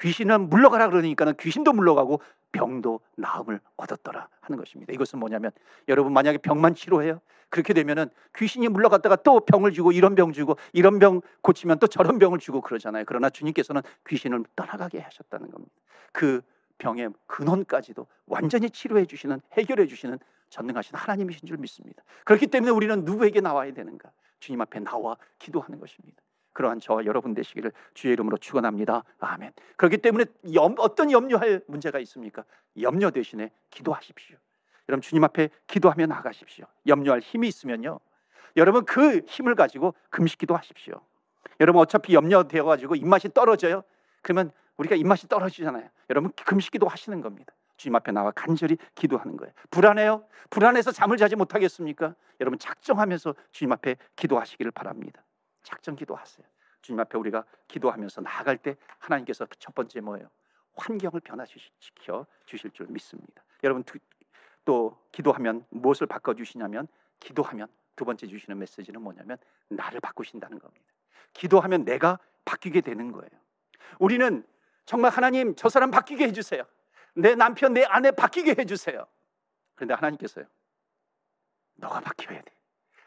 귀신은 0.00 0.48
물러가라 0.48 0.88
그러니까는 0.88 1.34
귀신도 1.38 1.74
물러가고 1.74 2.20
병도 2.52 3.00
나음을 3.16 3.60
얻었더라 3.76 4.28
하는 4.40 4.58
것입니다. 4.58 4.94
이것은 4.94 5.18
뭐냐면 5.18 5.52
여러분 5.88 6.14
만약에 6.14 6.38
병만 6.38 6.74
치료해요. 6.74 7.20
그렇게 7.50 7.74
되면은 7.74 8.08
귀신이 8.34 8.68
물러갔다가 8.68 9.16
또 9.16 9.40
병을 9.40 9.72
주고 9.72 9.92
이런 9.92 10.14
병 10.14 10.32
주고 10.32 10.56
이런 10.72 10.98
병 10.98 11.20
고치면 11.42 11.80
또 11.80 11.86
저런 11.86 12.18
병을 12.18 12.38
주고 12.38 12.62
그러잖아요. 12.62 13.04
그러나 13.06 13.28
주님께서는 13.28 13.82
귀신을 14.08 14.44
떠나가게 14.56 15.00
하셨다는 15.00 15.50
겁니다. 15.50 15.72
그 16.12 16.40
병의 16.78 17.10
근원까지도 17.26 18.06
완전히 18.26 18.70
치료해 18.70 19.04
주시는 19.04 19.42
해결해 19.52 19.86
주시는 19.86 20.18
전능하신 20.50 20.96
하나님이신 20.96 21.48
줄 21.48 21.56
믿습니다. 21.56 22.02
그렇기 22.24 22.48
때문에 22.48 22.70
우리는 22.70 23.04
누구에게 23.04 23.40
나와야 23.40 23.72
되는가? 23.72 24.10
주님 24.40 24.60
앞에 24.60 24.80
나와 24.80 25.16
기도하는 25.38 25.78
것입니다. 25.80 26.20
그러한 26.52 26.80
저와 26.80 27.04
여러분 27.04 27.32
되시기를 27.32 27.72
주의 27.94 28.12
이름으로 28.12 28.36
축원합니다. 28.36 29.04
아멘. 29.20 29.52
그렇기 29.76 29.98
때문에 29.98 30.24
염, 30.52 30.74
어떤 30.78 31.10
염려할 31.10 31.62
문제가 31.66 31.98
있습니까? 32.00 32.44
염려 32.80 33.10
대신에 33.10 33.50
기도하십시오. 33.70 34.36
여러분 34.88 35.02
주님 35.02 35.22
앞에 35.24 35.50
기도하며 35.68 36.06
나가십시오. 36.06 36.66
염려할 36.86 37.20
힘이 37.20 37.48
있으면요. 37.48 38.00
여러분 38.56 38.84
그 38.84 39.20
힘을 39.28 39.54
가지고 39.54 39.94
금식기도 40.10 40.56
하십시오. 40.56 41.00
여러분 41.60 41.80
어차피 41.80 42.14
염려되어 42.14 42.64
가지고 42.64 42.96
입맛이 42.96 43.28
떨어져요. 43.32 43.84
그러면 44.22 44.50
우리가 44.76 44.96
입맛이 44.96 45.28
떨어지잖아요. 45.28 45.88
여러분 46.08 46.32
금식기도 46.44 46.88
하시는 46.88 47.20
겁니다. 47.20 47.52
주님 47.80 47.96
앞에 47.96 48.12
나와 48.12 48.30
간절히 48.30 48.76
기도하는 48.94 49.38
거예요. 49.38 49.54
불안해요? 49.70 50.22
불안해서 50.50 50.92
잠을 50.92 51.16
자지 51.16 51.34
못하겠습니까? 51.34 52.14
여러분 52.38 52.58
작정하면서 52.58 53.34
주님 53.52 53.72
앞에 53.72 53.96
기도하시기를 54.16 54.70
바랍니다. 54.70 55.24
작정 55.62 55.96
기도하세요. 55.96 56.46
주님 56.82 57.00
앞에 57.00 57.16
우리가 57.16 57.42
기도하면서 57.68 58.20
나아갈 58.20 58.58
때 58.58 58.76
하나님께서 58.98 59.46
첫 59.58 59.74
번째 59.74 59.98
뭐예요? 60.02 60.28
환경을 60.76 61.20
변화시켜 61.20 62.26
주실 62.44 62.70
줄 62.72 62.86
믿습니다. 62.88 63.42
여러분 63.64 63.82
또 64.66 64.98
기도하면 65.10 65.64
무엇을 65.70 66.06
바꿔 66.06 66.34
주시냐면 66.34 66.86
기도하면 67.18 67.66
두 67.96 68.04
번째 68.04 68.26
주시는 68.26 68.58
메시지는 68.58 69.00
뭐냐면 69.00 69.38
나를 69.68 70.00
바꾸신다는 70.00 70.58
겁니다. 70.58 70.84
기도하면 71.32 71.86
내가 71.86 72.18
바뀌게 72.44 72.82
되는 72.82 73.10
거예요. 73.10 73.30
우리는 73.98 74.44
정말 74.84 75.12
하나님 75.12 75.54
저 75.56 75.70
사람 75.70 75.90
바뀌게 75.90 76.26
해주세요. 76.26 76.64
내 77.14 77.34
남편, 77.34 77.72
내 77.72 77.84
아내 77.84 78.10
바뀌게 78.10 78.56
해주세요. 78.58 79.06
그런데 79.74 79.94
하나님께서요. 79.94 80.44
너가 81.74 82.00
바뀌어야 82.00 82.40
돼. 82.42 82.52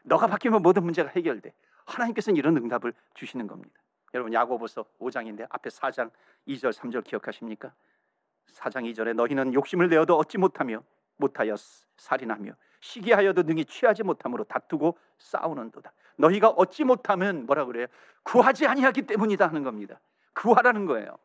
너가 0.03 0.27
바뀌면 0.27 0.61
모든 0.61 0.83
문제가 0.83 1.09
해결돼. 1.09 1.53
하나님께서는 1.85 2.37
이런 2.37 2.57
응답을 2.57 2.93
주시는 3.13 3.47
겁니다. 3.47 3.81
여러분 4.13 4.33
야고보서 4.33 4.85
5장인데 4.99 5.47
앞에 5.49 5.69
4장 5.69 6.11
2절 6.47 6.73
3절 6.73 7.03
기억하십니까? 7.03 7.73
4장 8.51 8.91
2절에 8.91 9.13
너희는 9.13 9.53
욕심을 9.53 9.89
내어도 9.89 10.17
얻지 10.17 10.37
못하며 10.37 10.83
못하여 11.17 11.55
살인하며 11.97 12.53
시기하여도 12.81 13.43
능히 13.43 13.65
취하지 13.65 14.03
못함으로 14.03 14.43
다투고 14.43 14.97
싸우는도다. 15.17 15.93
너희가 16.17 16.49
얻지 16.49 16.83
못하면 16.83 17.45
뭐라 17.45 17.65
그래요? 17.65 17.87
구하지 18.23 18.67
아니하기 18.67 19.03
때문이다 19.03 19.47
하는 19.47 19.63
겁니다. 19.63 19.99
구하라는 20.33 20.85
거예요. 20.85 21.17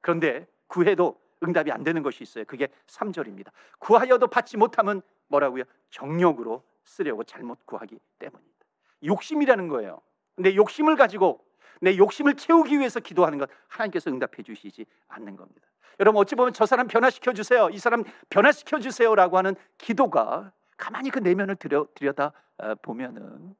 그런데 0.00 0.46
구해도 0.66 1.20
응답이 1.44 1.70
안 1.70 1.84
되는 1.84 2.02
것이 2.02 2.22
있어요. 2.22 2.44
그게 2.44 2.68
3절입니다. 2.86 3.50
구하여도 3.78 4.26
받지 4.28 4.56
못하면 4.56 5.02
뭐라고요? 5.28 5.64
정욕으로 5.90 6.62
쓰려고 6.84 7.24
잘못 7.24 7.64
구하기 7.66 7.98
때문입니다. 8.18 8.66
욕심이라는 9.04 9.68
거예요. 9.68 10.00
근데 10.34 10.54
욕심을 10.56 10.96
가지고 10.96 11.44
내 11.80 11.96
욕심을 11.96 12.34
채우기 12.34 12.78
위해서 12.78 13.00
기도하는 13.00 13.38
것 13.38 13.48
하나님께서 13.68 14.10
응답해 14.10 14.42
주시지 14.42 14.86
않는 15.08 15.36
겁니다. 15.36 15.68
여러분 16.00 16.20
어찌 16.20 16.34
보면 16.34 16.52
저 16.52 16.66
사람 16.66 16.88
변화시켜 16.88 17.32
주세요. 17.32 17.68
이 17.70 17.78
사람 17.78 18.04
변화시켜 18.30 18.80
주세요라고 18.80 19.38
하는 19.38 19.54
기도가 19.78 20.52
가만히 20.76 21.10
그 21.10 21.20
내면을 21.20 21.56
들여, 21.56 21.86
들여다 21.94 22.32
어, 22.58 22.74
보면은 22.76 23.54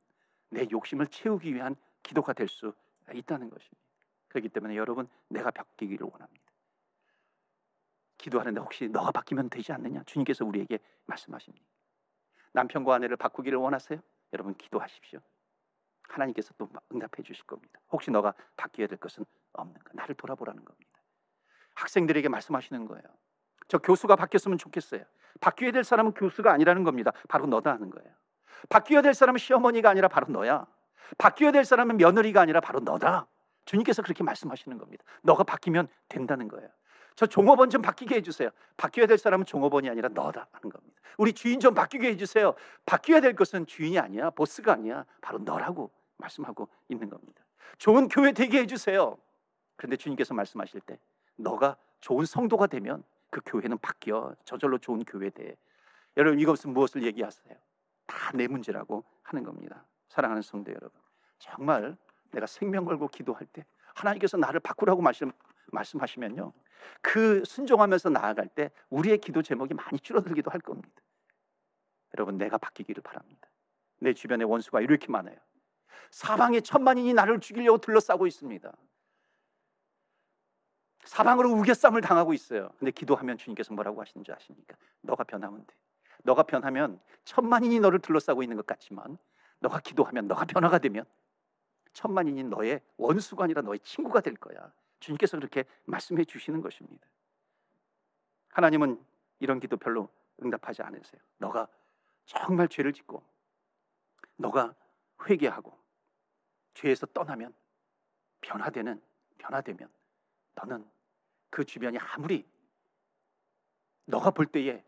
내 0.51 0.67
욕심을 0.71 1.07
채우기 1.09 1.55
위한 1.55 1.77
기도가 2.03 2.33
될 2.33 2.49
수 2.49 2.73
있다는 3.13 3.51
것입니다. 3.51 3.83
그렇기 4.29 4.49
때문에 4.49 4.77
여러분 4.77 5.09
내가 5.29 5.51
바뀌기를 5.51 6.07
원합니다. 6.11 6.44
기도하는데 8.25 8.59
혹시 8.61 8.89
너가 8.89 9.11
바뀌면 9.11 9.51
되지 9.51 9.73
않느냐? 9.73 10.03
주님께서 10.07 10.47
우리에게 10.47 10.79
말씀하십니다. 11.05 11.65
남편과 12.53 12.95
아내를 12.95 13.17
바꾸기를 13.17 13.59
원하세요? 13.59 14.01
여러분 14.33 14.55
기도하십시오. 14.55 15.21
하나님께서 16.09 16.55
또 16.57 16.69
응답해 16.93 17.23
주실 17.23 17.45
겁니다. 17.45 17.81
혹시 17.91 18.11
너가 18.11 18.33
바뀌어야 18.57 18.87
될 18.87 18.99
것은 18.99 19.25
없는가? 19.53 19.91
나를 19.93 20.15
돌아보라는 20.15 20.65
겁니다. 20.65 20.91
학생들에게 21.75 22.29
말씀하시는 22.29 22.87
거예요. 22.87 23.03
저 23.69 23.79
교수가 23.79 24.17
바뀌었으면 24.17 24.57
좋겠어요. 24.57 25.05
바뀌어야 25.41 25.73
될 25.73 25.85
사람은 25.85 26.13
교수가 26.13 26.51
아니라는 26.51 26.85
겁니다. 26.85 27.13
바로 27.29 27.47
너다 27.47 27.73
하는 27.73 27.91
거예요. 27.91 28.11
바뀌어야 28.71 29.03
될 29.03 29.13
사람은 29.13 29.39
시어머니가 29.39 29.91
아니라 29.91 30.09
바로 30.09 30.29
너야. 30.29 30.67
바뀌어야 31.19 31.53
될 31.53 31.65
사람은 31.65 31.99
며느리가 31.99 32.41
아니라 32.41 32.61
바로 32.61 32.81
너다. 32.81 33.27
주님께서 33.67 34.03
그렇게 34.03 34.23
말씀하시는 34.23 34.79
겁니다. 34.79 35.05
너가 35.23 35.43
바뀌면 35.43 35.89
된다는 36.09 36.49
거예요. 36.49 36.71
저 37.17 37.27
종업원 37.27 37.71
좀 37.71 37.81
바뀌게 37.83 38.17
해주세요. 38.17 38.51
바뀌어야 38.77 39.07
될 39.07 39.19
사람은 39.19 39.47
종업원이 39.47 39.89
아니라 39.89 40.09
너다 40.09 40.49
하는 40.51 40.71
겁니다. 40.71 41.01
우리 41.17 41.33
주인 41.33 41.61
좀 41.61 41.75
바뀌게 41.75 42.09
해주세요. 42.11 42.55
바뀌어야 42.87 43.21
될 43.21 43.35
것은 43.37 43.67
주인이 43.67 43.99
아니야, 43.99 44.31
보스가 44.31 44.73
아니야, 44.73 45.05
바로 45.21 45.39
너라고 45.39 45.91
말씀하고 46.19 46.69
있는 46.89 47.09
겁니다. 47.09 47.45
좋은 47.79 48.09
교회 48.09 48.33
되게 48.33 48.61
해주세요. 48.61 49.17
그런데 49.77 49.97
주님께서 49.97 50.35
말씀하실 50.35 50.81
때 50.81 50.99
너가 51.37 51.77
좋은 52.01 52.25
성도가 52.25 52.67
되면 52.67 53.05
그 53.31 53.41
교회는 53.45 53.79
바뀌어 53.79 54.35
저절로 54.45 54.79
좋은 54.79 55.05
교회 55.05 55.31
돼. 55.31 55.57
여러분 56.17 56.39
이것은 56.41 56.73
무엇을 56.73 57.03
얘기하세요? 57.05 57.55
다 58.07 58.33
내 58.35 58.47
문제라고 58.47 59.05
하는 59.23 59.45
겁니다. 59.45 59.85
사랑하는 60.09 60.43
성도 60.43 60.71
여러분, 60.71 60.91
정말 61.39 61.97
내가 62.31 62.47
생명 62.47 62.85
걸고 62.85 63.09
기도할 63.09 63.47
때 63.47 63.65
하나님께서 63.95 64.37
나를 64.37 64.61
바꾸라고 64.61 65.03
말씀 65.03 65.33
말씀하시면요. 65.73 66.53
그 67.01 67.45
순종하면서 67.45 68.11
나아갈 68.11 68.49
때 68.49 68.71
우리의 68.91 69.19
기도 69.19 69.43
제목이 69.43 69.75
많이 69.75 69.99
줄어들기도 69.99 70.51
할 70.51 70.61
겁니다. 70.61 70.91
여러분, 72.17 72.39
내가 72.39 72.59
바뀌기를 72.59 73.03
바랍니다. 73.03 73.49
내 74.01 74.13
주변에 74.13 74.45
원수가 74.45 74.81
이렇게 74.81 75.09
많아요. 75.09 75.37
사방에 76.11 76.61
천만인이 76.61 77.13
나를 77.15 77.41
죽이려고 77.41 77.79
둘러싸고 77.79 78.27
있습니다. 78.27 78.73
사방으로 81.05 81.51
우겨쌈을 81.51 82.01
당하고 82.01 82.33
있어요. 82.33 82.71
근데 82.79 82.91
기도하면 82.91 83.37
주님께서 83.37 83.75
뭐라고 83.75 84.01
하시는지 84.01 84.33
아십니까? 84.33 84.77
너가 85.03 85.25
변하면 85.25 85.67
돼. 85.67 85.75
너가 86.23 86.45
변하면 86.45 87.01
천만인이 87.25 87.81
너를 87.81 87.99
둘러싸고 87.99 88.43
있는 88.43 88.57
것 88.57 88.67
같지만 88.67 89.19
너가 89.59 89.81
기도하면 89.81 90.27
너가 90.27 90.45
변화가 90.45 90.79
되면 90.79 91.05
천만인이 91.93 92.45
너의 92.45 92.81
원수가 92.97 93.45
아니라 93.45 93.63
너의 93.63 93.79
친구가 93.81 94.21
될 94.21 94.35
거야. 94.35 94.73
주님께서 95.05 95.37
그렇게 95.37 95.65
말씀해 95.85 96.25
주시는 96.25 96.61
것입니다. 96.63 97.07
하나님은 98.49 99.05
이런 99.41 99.61
기도 99.61 99.77
별로 99.77 100.09
응답하지 100.43 100.83
않으세요. 100.83 101.21
너가 101.39 101.69
정말 102.25 102.69
죄를 102.69 102.93
짓고 102.93 103.23
너가 104.37 104.75
회개하고 105.29 105.77
죄에서 106.75 107.07
떠나면 107.07 107.55
변화되는 108.41 109.03
변화되면 109.39 109.89
너는 110.55 110.89
그 111.51 111.65
주변이 111.65 111.99
아무리 111.99 112.47
너가 114.07 114.31
볼 114.31 114.47
때에 114.47 114.85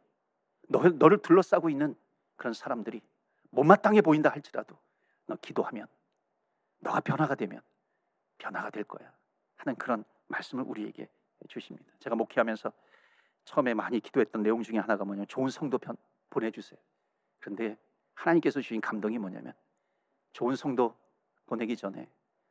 너, 0.68 0.80
너를 0.88 1.18
둘러싸고 1.18 1.68
있는 1.70 1.94
그런 2.36 2.54
사람들이 2.54 3.02
못마땅해 3.50 4.00
보인다 4.00 4.30
할지라도 4.30 4.78
너 5.26 5.36
기도하면 5.36 5.86
너가 6.78 7.00
변화가 7.00 7.34
되면 7.34 7.60
변화가 8.38 8.70
될 8.70 8.84
거야 8.84 9.12
하는 9.56 9.74
그런 9.76 10.04
말씀을 10.28 10.64
우리에게 10.66 11.08
주십니다. 11.48 11.92
제가 11.98 12.16
목회하면서 12.16 12.72
처음에 13.44 13.74
많이 13.74 14.00
기도했던 14.00 14.42
내용 14.42 14.62
중에 14.62 14.78
하나가 14.78 15.04
뭐냐면 15.04 15.26
좋은 15.28 15.48
성도 15.48 15.78
편 15.78 15.96
보내주세요. 16.30 16.78
그런데 17.38 17.76
하나님께서 18.14 18.60
주신 18.60 18.80
감동이 18.80 19.18
뭐냐면 19.18 19.52
좋은 20.32 20.56
성도 20.56 20.96
보내기 21.46 21.76
전에 21.76 22.08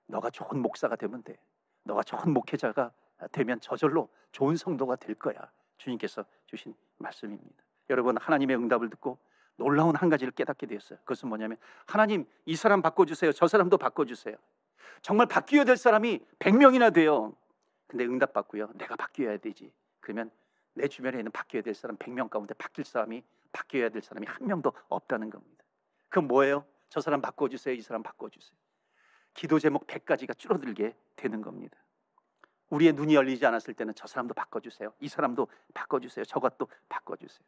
너가 0.08 0.30
좋은 0.30 0.62
목사가 0.62 0.96
되면 0.96 1.22
돼. 1.24 1.38
너가 1.84 2.04
좋은 2.04 2.32
목회자가 2.34 2.91
되면 3.32 3.60
저절로 3.60 4.10
좋은 4.32 4.56
성도가 4.56 4.96
될 4.96 5.15
거야. 5.15 5.36
주님께서 5.78 6.26
주신 6.46 6.74
말씀입니다. 6.98 7.63
여러분 7.89 8.18
하나님의 8.18 8.56
응답을 8.58 8.89
듣고 8.89 9.18
놀라운 9.58 9.96
한 9.96 10.10
가지를 10.10 10.32
깨닫게 10.32 10.65
되었어요. 10.65 11.00
그것은 11.00 11.30
뭐냐면 11.30 11.58
하나님 11.86 12.26
이 12.46 12.56
사람 12.56 12.82
바꿔 12.82 13.06
주세요. 13.06 13.32
저 13.32 13.48
사람도 13.48 13.78
바꿔 13.78 14.06
주세요. 14.06 14.36
정말 15.02 15.28
바뀌어야 15.28 15.63
될 15.63 15.78
사람이 15.78 16.19
100명이나 16.39 16.93
돼요. 16.93 17.36
근데 17.88 18.06
응답 18.06 18.34
받고요. 18.34 18.71
내가 18.76 18.95
바뀌어야 18.95 19.38
되지. 19.38 19.71
그러면 20.00 20.32
내 20.74 20.88
주변에 20.88 21.17
있는 21.17 21.32
바뀌어야 21.32 21.63
될 21.63 21.74
사람 21.74 21.98
100명 21.98 22.30
가운데 22.30 22.54
바뀔 22.56 22.86
사람이 22.86 23.24
바뀌어야 23.52 23.89
될 23.89 24.02
사람이 24.02 24.28
한 24.28 24.48
명도 24.48 24.74
없다는 24.89 25.30
겁니다. 25.30 25.63
그럼 26.10 26.28
뭐예요? 26.28 26.65
저 26.89 27.02
사람 27.02 27.21
바꿔 27.21 27.48
주세요. 27.50 27.74
이 27.74 27.82
사람 27.82 28.04
바꿔 28.04 28.30
주세요. 28.30 28.58
기도 29.34 29.60
제목 29.60 29.88
100가지가 29.88 30.38
줄어들게 30.38 30.95
되는 31.15 31.41
겁니다. 31.41 31.78
우리의 32.69 32.93
눈이 32.93 33.15
열리지 33.15 33.45
않았을 33.45 33.74
때는 33.74 33.93
저 33.95 34.08
사람도 34.08 34.34
바꿔 34.34 34.60
주세요. 34.60 34.93
이 35.00 35.08
사람도 35.08 35.48
바꿔 35.74 36.00
주세요. 36.00 36.26
저것도 36.26 36.67
바꿔 36.89 37.15
주세요. 37.15 37.45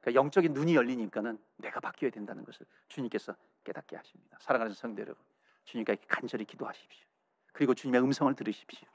그러니까 0.00 0.20
영적인 0.20 0.52
눈이 0.52 0.74
열리니까는 0.74 1.38
내가 1.56 1.80
바뀌어야 1.80 2.10
된다는 2.10 2.44
것을 2.44 2.66
주님께서 2.88 3.34
깨닫게 3.64 3.96
하십니다. 3.96 4.38
사랑하는 4.40 4.72
성도 4.74 5.02
여러분, 5.02 5.22
주님께 5.68 5.98
간절히 6.08 6.46
기도하십시오. 6.46 7.06
그리고 7.52 7.74
주님의 7.74 8.00
음성을 8.00 8.34
들으십시오. 8.34 8.88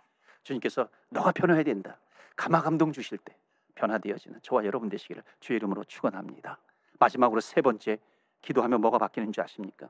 주님께서 0.43 0.89
너가 1.09 1.31
변화해야 1.31 1.63
된다. 1.63 1.99
감화 2.35 2.61
감동 2.61 2.91
주실 2.91 3.19
때 3.19 3.37
변화되어지는 3.75 4.39
저와 4.41 4.65
여러분 4.65 4.89
되시기를 4.89 5.23
주의 5.39 5.57
이름으로 5.57 5.83
축원합니다. 5.83 6.57
마지막으로 6.99 7.41
세 7.41 7.61
번째 7.61 7.99
기도하면 8.41 8.81
뭐가 8.81 8.97
바뀌는 8.97 9.31
줄 9.31 9.43
아십니까? 9.43 9.89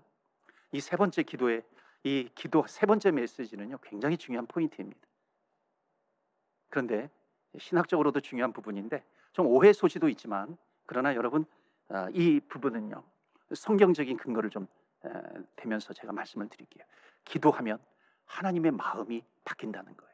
이 0.74 0.80
세 0.82 0.98
번째 0.98 1.24
기도의 1.24 1.63
이 2.04 2.28
기도 2.36 2.65
세 2.67 2.86
번째 2.86 3.12
메시지는요 3.12 3.78
굉장히 3.82 4.17
중요한 4.17 4.46
포인트입니다. 4.46 5.00
그런데 6.69 7.10
신학적으로도 7.58 8.19
중요한 8.19 8.52
부분인데 8.52 9.06
좀 9.32 9.48
오해 9.48 9.72
소지도 9.72 10.10
있지만 10.10 10.58
그러나 10.86 11.15
여러분 11.15 11.46
아, 11.88 12.10
이 12.12 12.41
부분은요 12.41 13.04
성경적인 13.54 14.17
근거를 14.17 14.50
좀 14.50 14.67
대면서 15.56 15.94
제가 15.94 16.13
말씀을 16.13 16.50
드릴게요. 16.50 16.84
기도하면 17.26 17.80
하나님의 18.26 18.72
마음이 18.72 19.24
바뀐다는 19.44 19.96
거예요. 19.96 20.13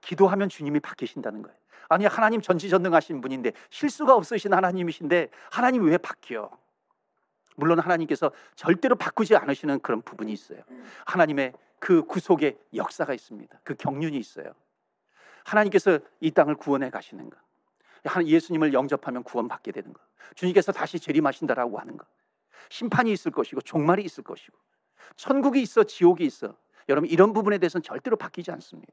기도하면 0.00 0.48
주님이 0.48 0.80
바뀌신다는 0.80 1.42
거예요. 1.42 1.56
아니 1.88 2.06
하나님 2.06 2.40
전지전능하신 2.40 3.20
분인데 3.20 3.52
실수가 3.70 4.14
없으신 4.14 4.54
하나님이신데 4.54 5.30
하나님 5.50 5.84
왜 5.84 5.98
바뀌어? 5.98 6.50
물론 7.56 7.78
하나님께서 7.78 8.32
절대로 8.54 8.96
바꾸지 8.96 9.36
않으시는 9.36 9.80
그런 9.80 10.00
부분이 10.02 10.32
있어요. 10.32 10.62
하나님의 11.06 11.52
그 11.78 12.04
구속의 12.04 12.58
역사가 12.74 13.12
있습니다. 13.12 13.60
그 13.62 13.74
경륜이 13.74 14.16
있어요. 14.16 14.54
하나님께서 15.44 15.98
이 16.20 16.30
땅을 16.30 16.54
구원해 16.54 16.90
가시는 16.90 17.28
거. 17.28 17.36
예수님을 18.24 18.72
영접하면 18.72 19.22
구원받게 19.22 19.72
되는 19.72 19.92
거. 19.92 20.00
주님께서 20.34 20.72
다시 20.72 20.98
재림하신다라고 20.98 21.78
하는 21.78 21.96
거. 21.96 22.06
심판이 22.68 23.12
있을 23.12 23.32
것이고 23.32 23.60
종말이 23.62 24.02
있을 24.04 24.24
것이고 24.24 24.56
천국이 25.16 25.60
있어 25.62 25.84
지옥이 25.84 26.24
있어. 26.24 26.56
여러분 26.88 27.08
이런 27.08 27.32
부분에 27.32 27.58
대해서는 27.58 27.82
절대로 27.82 28.16
바뀌지 28.16 28.50
않습니다. 28.50 28.92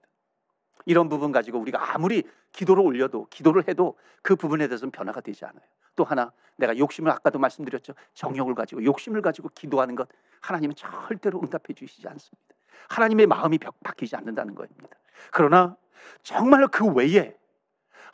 이런 0.86 1.10
부분 1.10 1.32
가지고 1.32 1.60
우리가 1.60 1.94
아무리 1.94 2.24
기도를 2.52 2.84
올려도 2.84 3.28
기도를 3.30 3.68
해도 3.68 3.98
그 4.22 4.36
부분에 4.36 4.68
대해서는 4.68 4.92
변화가 4.92 5.22
되지 5.22 5.46
않아요. 5.46 5.62
또 5.96 6.04
하나 6.04 6.32
내가 6.56 6.78
욕심을 6.78 7.12
아까도 7.12 7.40
말씀드렸죠. 7.40 7.94
정욕을 8.14 8.56
가지고 8.56 8.84
욕심을 8.84 9.22
가지고 9.22 9.50
기도하는 9.50 9.96
것 9.96 10.08
하나님은 10.42 10.76
절대로 10.76 11.42
응답해 11.42 11.74
주시지 11.76 12.08
않습니다. 12.08 12.56
하나님의 12.90 13.28
마음이 13.28 13.58
바뀌지 13.58 14.16
않는다는 14.16 14.56
겁니다. 14.56 14.88
그러나 15.32 15.76
정말로 16.24 16.68
그 16.70 16.86
외에 16.86 17.36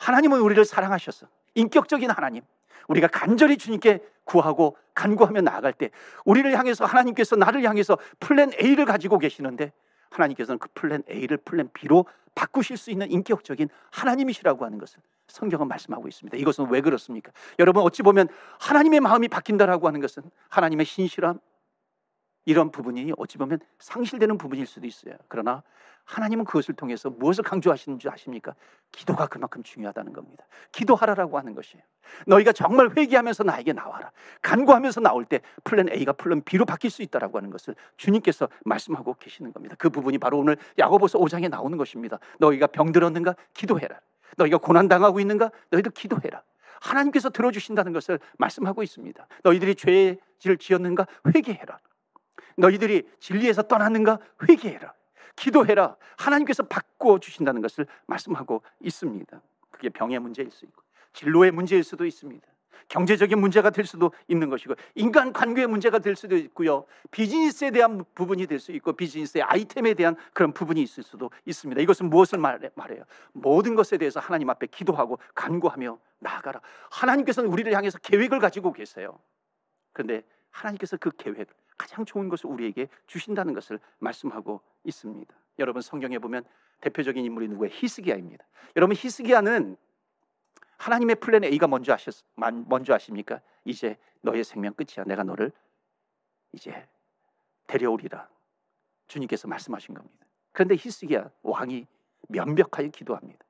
하나님은 0.00 0.40
우리를 0.40 0.64
사랑하셔서 0.64 1.28
인격적인 1.54 2.10
하나님 2.10 2.42
우리가 2.88 3.08
간절히 3.08 3.56
주님께 3.56 4.00
구하고 4.24 4.76
간구하며 4.94 5.42
나아갈 5.42 5.72
때 5.72 5.90
우리를 6.24 6.56
향해서 6.56 6.84
하나님께서 6.84 7.36
나를 7.36 7.62
향해서 7.62 7.98
플랜 8.20 8.52
A를 8.60 8.84
가지고 8.84 9.18
계시는데 9.18 9.72
하나님께서는 10.10 10.58
그 10.58 10.68
플랜 10.74 11.02
A를 11.10 11.36
플랜 11.38 11.68
B로 11.72 12.06
바꾸실 12.34 12.76
수 12.76 12.90
있는 12.90 13.10
인격적인 13.10 13.68
하나님이시라고 13.90 14.64
하는 14.64 14.78
것을 14.78 15.00
성경은 15.28 15.68
말씀하고 15.68 16.06
있습니다. 16.08 16.36
이것은 16.36 16.68
왜 16.70 16.80
그렇습니까? 16.80 17.32
여러분 17.58 17.82
어찌 17.82 18.02
보면 18.02 18.28
하나님의 18.60 19.00
마음이 19.00 19.28
바뀐다라고 19.28 19.86
하는 19.86 20.00
것은 20.00 20.22
하나님의 20.48 20.86
신실함 20.86 21.38
이런 22.46 22.70
부분이 22.70 23.12
어찌 23.18 23.36
보면 23.36 23.58
상실되는 23.78 24.38
부분일 24.38 24.66
수도 24.66 24.86
있어요. 24.86 25.14
그러나 25.28 25.62
하나님은 26.04 26.44
그것을 26.44 26.74
통해서 26.74 27.10
무엇을 27.10 27.42
강조하시는 27.42 27.98
줄 27.98 28.12
아십니까? 28.12 28.54
기도가 28.92 29.26
그만큼 29.26 29.64
중요하다는 29.64 30.12
겁니다. 30.12 30.46
기도하라라고 30.70 31.36
하는 31.36 31.54
것이에요. 31.56 31.82
너희가 32.28 32.52
정말 32.52 32.90
회개하면서 32.96 33.42
나에게 33.42 33.72
나와라. 33.72 34.12
간구하면서 34.40 35.00
나올 35.00 35.24
때 35.24 35.40
플랜 35.64 35.88
A가 35.92 36.12
플랜 36.12 36.42
B로 36.42 36.64
바뀔 36.64 36.90
수 36.90 37.02
있다라고 37.02 37.36
하는 37.38 37.50
것을 37.50 37.74
주님께서 37.96 38.48
말씀하고 38.64 39.14
계시는 39.18 39.52
겁니다. 39.52 39.74
그 39.76 39.90
부분이 39.90 40.18
바로 40.18 40.38
오늘 40.38 40.56
야고보서 40.78 41.18
5장에 41.18 41.50
나오는 41.50 41.76
것입니다. 41.76 42.20
너희가 42.38 42.68
병들었는가? 42.68 43.34
기도해라. 43.52 43.98
너희가 44.36 44.58
고난 44.58 44.86
당하고 44.86 45.18
있는가? 45.18 45.50
너희도 45.70 45.90
기도해라. 45.90 46.44
하나님께서 46.80 47.30
들어주신다는 47.30 47.92
것을 47.92 48.20
말씀하고 48.38 48.84
있습니다. 48.84 49.26
너희들이 49.42 49.74
죄를 49.74 50.56
지었는가? 50.58 51.06
회개해라. 51.34 51.80
너희들이 52.56 53.08
진리에서 53.20 53.62
떠났는가? 53.62 54.18
회개해라. 54.48 54.92
기도해라. 55.36 55.96
하나님께서 56.16 56.62
바꿔 56.64 57.18
주신다는 57.18 57.60
것을 57.60 57.86
말씀하고 58.06 58.62
있습니다. 58.80 59.40
그게 59.70 59.90
병의 59.90 60.18
문제일 60.18 60.50
수 60.50 60.64
있고 60.64 60.82
진로의 61.12 61.50
문제일 61.50 61.84
수도 61.84 62.06
있습니다. 62.06 62.46
경제적인 62.88 63.38
문제가 63.40 63.70
될 63.70 63.84
수도 63.84 64.12
있는 64.28 64.48
것이고 64.48 64.74
인간 64.94 65.32
관계의 65.32 65.66
문제가 65.66 65.98
될 65.98 66.14
수도 66.14 66.36
있고요. 66.36 66.86
비즈니스에 67.10 67.72
대한 67.72 68.04
부분이 68.14 68.46
될 68.46 68.60
수 68.60 68.70
있고 68.72 68.92
비즈니스의 68.92 69.42
아이템에 69.42 69.94
대한 69.94 70.14
그런 70.32 70.52
부분이 70.52 70.80
있을 70.82 71.02
수도 71.02 71.30
있습니다. 71.44 71.82
이것은 71.82 72.08
무엇을 72.08 72.38
말해요? 72.38 73.02
모든 73.32 73.74
것에 73.74 73.98
대해서 73.98 74.20
하나님 74.20 74.48
앞에 74.50 74.68
기도하고 74.68 75.18
간구하며 75.34 75.98
나아가라. 76.20 76.60
하나님께서는 76.90 77.50
우리를 77.50 77.72
향해서 77.74 77.98
계획을 77.98 78.38
가지고 78.38 78.72
계세요. 78.72 79.18
그런데 79.92 80.22
하나님께서 80.50 80.96
그 80.96 81.10
계획 81.10 81.48
가장 81.76 82.04
좋은 82.04 82.28
것을 82.28 82.50
우리에게 82.50 82.88
주신다는 83.06 83.54
것을 83.54 83.78
말씀하고 83.98 84.60
있습니다. 84.84 85.34
여러분 85.58 85.82
성경에 85.82 86.18
보면 86.18 86.44
대표적인 86.80 87.24
인물이 87.24 87.48
누구예요? 87.48 87.72
히스기야입니다. 87.74 88.44
여러분 88.76 88.96
히스기야는 88.96 89.76
하나님의 90.78 91.16
플랜 91.16 91.44
A가 91.44 91.66
먼저 91.66 91.92
하셨 91.92 92.14
먼저 92.34 92.92
하십니까? 92.94 93.40
이제 93.64 93.96
너의 94.20 94.44
생명 94.44 94.74
끝이야. 94.74 95.04
내가 95.06 95.22
너를 95.22 95.52
이제 96.52 96.86
데려오리라. 97.66 98.28
주님께서 99.08 99.48
말씀하신 99.48 99.94
겁니다. 99.94 100.26
그런데 100.52 100.74
히스기야 100.76 101.30
왕이 101.42 101.86
면벽하여 102.28 102.88
기도합니다. 102.88 103.44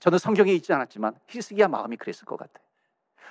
저는 0.00 0.18
성경에 0.18 0.52
있지 0.52 0.72
않았지만 0.72 1.18
히스기야 1.28 1.68
마음이 1.68 1.96
그랬을 1.96 2.24
것 2.24 2.36
같아요. 2.36 2.64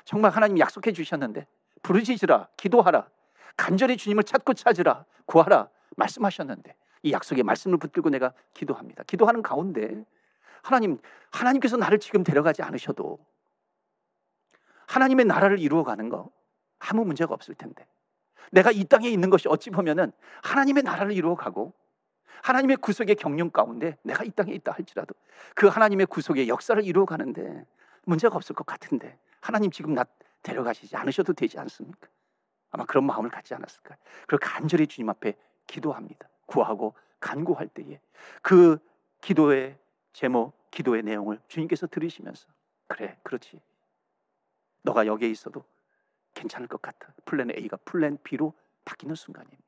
정말 0.06 0.32
하나님 0.32 0.60
약속해 0.60 0.92
주셨는데 0.92 1.46
부르짖으라 1.82 2.50
기도하라 2.58 3.10
간절히 3.58 3.98
주님을 3.98 4.24
찾고 4.24 4.54
찾으라 4.54 5.06
구하라 5.26 5.70
말씀하셨는데 5.98 6.76
이 7.04 7.12
약속의 7.12 7.44
말씀을 7.44 7.78
붙들고 7.78 8.10
내가 8.10 8.34
기도합니다. 8.54 9.04
기도하는 9.04 9.42
가운데 9.42 10.06
하나님 10.62 11.00
하나님께서 11.32 11.78
나를 11.78 12.00
지금 12.00 12.24
데려가지 12.24 12.62
않으셔도 12.62 13.20
하나님의 14.88 15.26
나라를 15.26 15.60
이루어 15.60 15.84
가는 15.84 16.10
거 16.10 16.30
아무 16.80 17.04
문제가 17.04 17.34
없을 17.34 17.56
텐데 17.56 17.86
내가 18.52 18.72
이 18.72 18.86
땅에 18.86 19.10
있는 19.10 19.30
것이 19.30 19.48
어찌 19.50 19.70
보면은 19.70 20.12
하나님의 20.44 20.84
나라를 20.84 21.12
이루어 21.12 21.36
가고 21.36 21.74
하나님의 22.44 22.78
구속의 22.78 23.16
경륜 23.16 23.52
가운데 23.52 23.98
내가 24.04 24.24
이 24.24 24.30
땅에 24.30 24.54
있다 24.54 24.72
할지라도 24.72 25.14
그 25.56 25.68
하나님의 25.68 26.06
구속의 26.06 26.48
역사를 26.48 26.82
이루어 26.84 27.06
가는데 27.06 27.66
문제가 28.06 28.36
없을 28.36 28.56
것 28.56 28.66
같은데 28.66 29.18
하나님 29.42 29.72
지금 29.72 29.94
나 29.94 30.06
데려가시지 30.44 30.96
않으셔도 30.96 31.34
되지 31.34 31.60
않습니까? 31.60 32.08
아마 32.72 32.86
그런 32.86 33.06
마음을 33.06 33.30
갖지 33.30 33.54
않았을까요? 33.54 33.98
그리고 34.28 34.46
간절히 34.46 34.88
주님 34.88 35.10
앞에 35.10 35.36
기도합니다. 35.68 36.28
구하고 36.46 36.94
간구할 37.20 37.68
때에 37.68 38.00
그 38.42 38.78
기도의 39.22 39.78
제목, 40.14 40.54
기도의 40.72 41.04
내용을 41.04 41.40
주님께서 41.48 41.88
들으시면서 41.88 42.48
그래, 42.88 43.18
그렇지. 43.24 43.62
너가 44.82 45.06
여기에 45.06 45.30
있어도 45.30 45.66
괜찮을 46.34 46.68
것 46.68 46.82
같아. 46.82 47.12
플랜 47.26 47.52
A가 47.52 47.78
플랜 47.78 48.18
B로 48.24 48.54
바뀌는 48.86 49.16
순간입니다. 49.16 49.64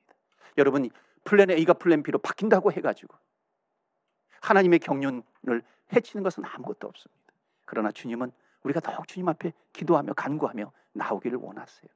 여러분 0.58 0.90
플랜 1.24 1.50
A가 1.50 1.74
플랜 1.74 2.04
B로 2.04 2.20
바뀐다고 2.20 2.72
해가지고 2.72 3.18
하나님의 4.42 4.80
경륜을 4.80 5.62
해치는 5.94 6.24
것은 6.24 6.46
아무것도 6.46 6.88
없습니다. 6.88 7.34
그러나 7.66 7.92
주님은 7.92 8.32
우리가 8.64 8.80
더욱 8.80 9.08
주님 9.08 9.28
앞에 9.30 9.54
기도하며 9.74 10.14
간구하며 10.14 10.72
나오기를 10.94 11.38
원하세요. 11.38 11.90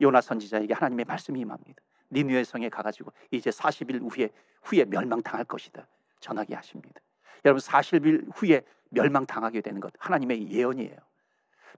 요나 0.00 0.20
선지자에게 0.20 0.74
하나님의 0.74 1.04
말씀이 1.04 1.38
임합니다. 1.40 1.82
니느웨 2.10 2.44
성에 2.44 2.68
가가지고 2.68 3.12
이제 3.30 3.50
40일 3.50 4.10
후에 4.10 4.30
후에 4.62 4.84
멸망당할 4.84 5.44
것이다 5.44 5.86
전하게 6.18 6.54
하십니다. 6.54 7.00
여러분 7.44 7.60
40일 7.60 8.28
후에 8.34 8.62
멸망당하게 8.90 9.60
되는 9.60 9.80
것 9.80 9.92
하나님의 9.98 10.50
예언이에요. 10.50 10.96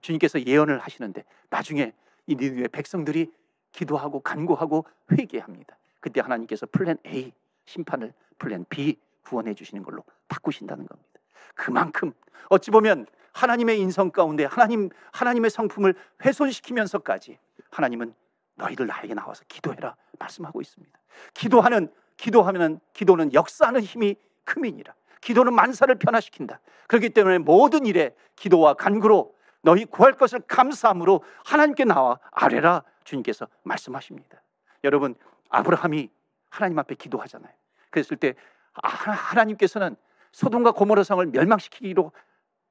주님께서 0.01 0.41
예언을 0.45 0.79
하시는데 0.79 1.23
나중에 1.49 1.93
이 2.25 2.35
니느웨 2.35 2.69
백성들이 2.69 3.31
기도하고 3.71 4.19
간구하고 4.21 4.85
회개합니다. 5.11 5.77
그때 5.99 6.21
하나님께서 6.21 6.65
plan 6.71 6.97
A 7.05 7.31
심판을 7.65 8.13
plan 8.37 8.65
B 8.69 8.97
구원해 9.23 9.53
주시는 9.53 9.83
걸로 9.83 10.03
바꾸신다는 10.27 10.85
겁니다. 10.85 11.09
그만큼 11.55 12.11
어찌 12.49 12.71
보면 12.71 13.05
하나님의 13.31 13.79
인성 13.79 14.11
가운데 14.11 14.45
하나님 14.45 14.89
하나님의 15.11 15.49
성품을 15.49 15.95
훼손시키면서까지 16.23 17.37
하나님은 17.73 18.13
너희들 18.55 18.87
나에게 18.87 19.13
나와서 19.13 19.43
기도해라 19.47 19.95
말씀하고 20.19 20.61
있습니다. 20.61 20.99
기도하는 21.33 21.91
기도하면은 22.17 22.79
기도는 22.93 23.33
역사하는 23.33 23.81
힘이 23.81 24.15
크민이라. 24.45 24.93
기도는 25.21 25.53
만사를 25.53 25.93
변화시킨다. 25.95 26.59
그렇기 26.87 27.09
때문에 27.09 27.39
모든 27.39 27.85
일에 27.85 28.15
기도와 28.35 28.73
간구로 28.75 29.33
너희 29.61 29.85
구할 29.85 30.13
것을 30.13 30.41
감사함으로 30.41 31.23
하나님께 31.45 31.85
나와 31.85 32.19
아뢰라 32.31 32.83
주님께서 33.05 33.47
말씀하십니다. 33.63 34.41
여러분 34.83 35.15
아브라함이 35.49 36.09
하나님 36.49 36.77
앞에 36.79 36.95
기도하잖아요. 36.95 37.53
그랬을 37.89 38.17
때 38.17 38.35
아, 38.73 38.87
하나님께서는 38.87 39.95
소돔과 40.33 40.71
고모라 40.71 41.03
성을 41.03 41.25
멸망시키기로 41.25 42.11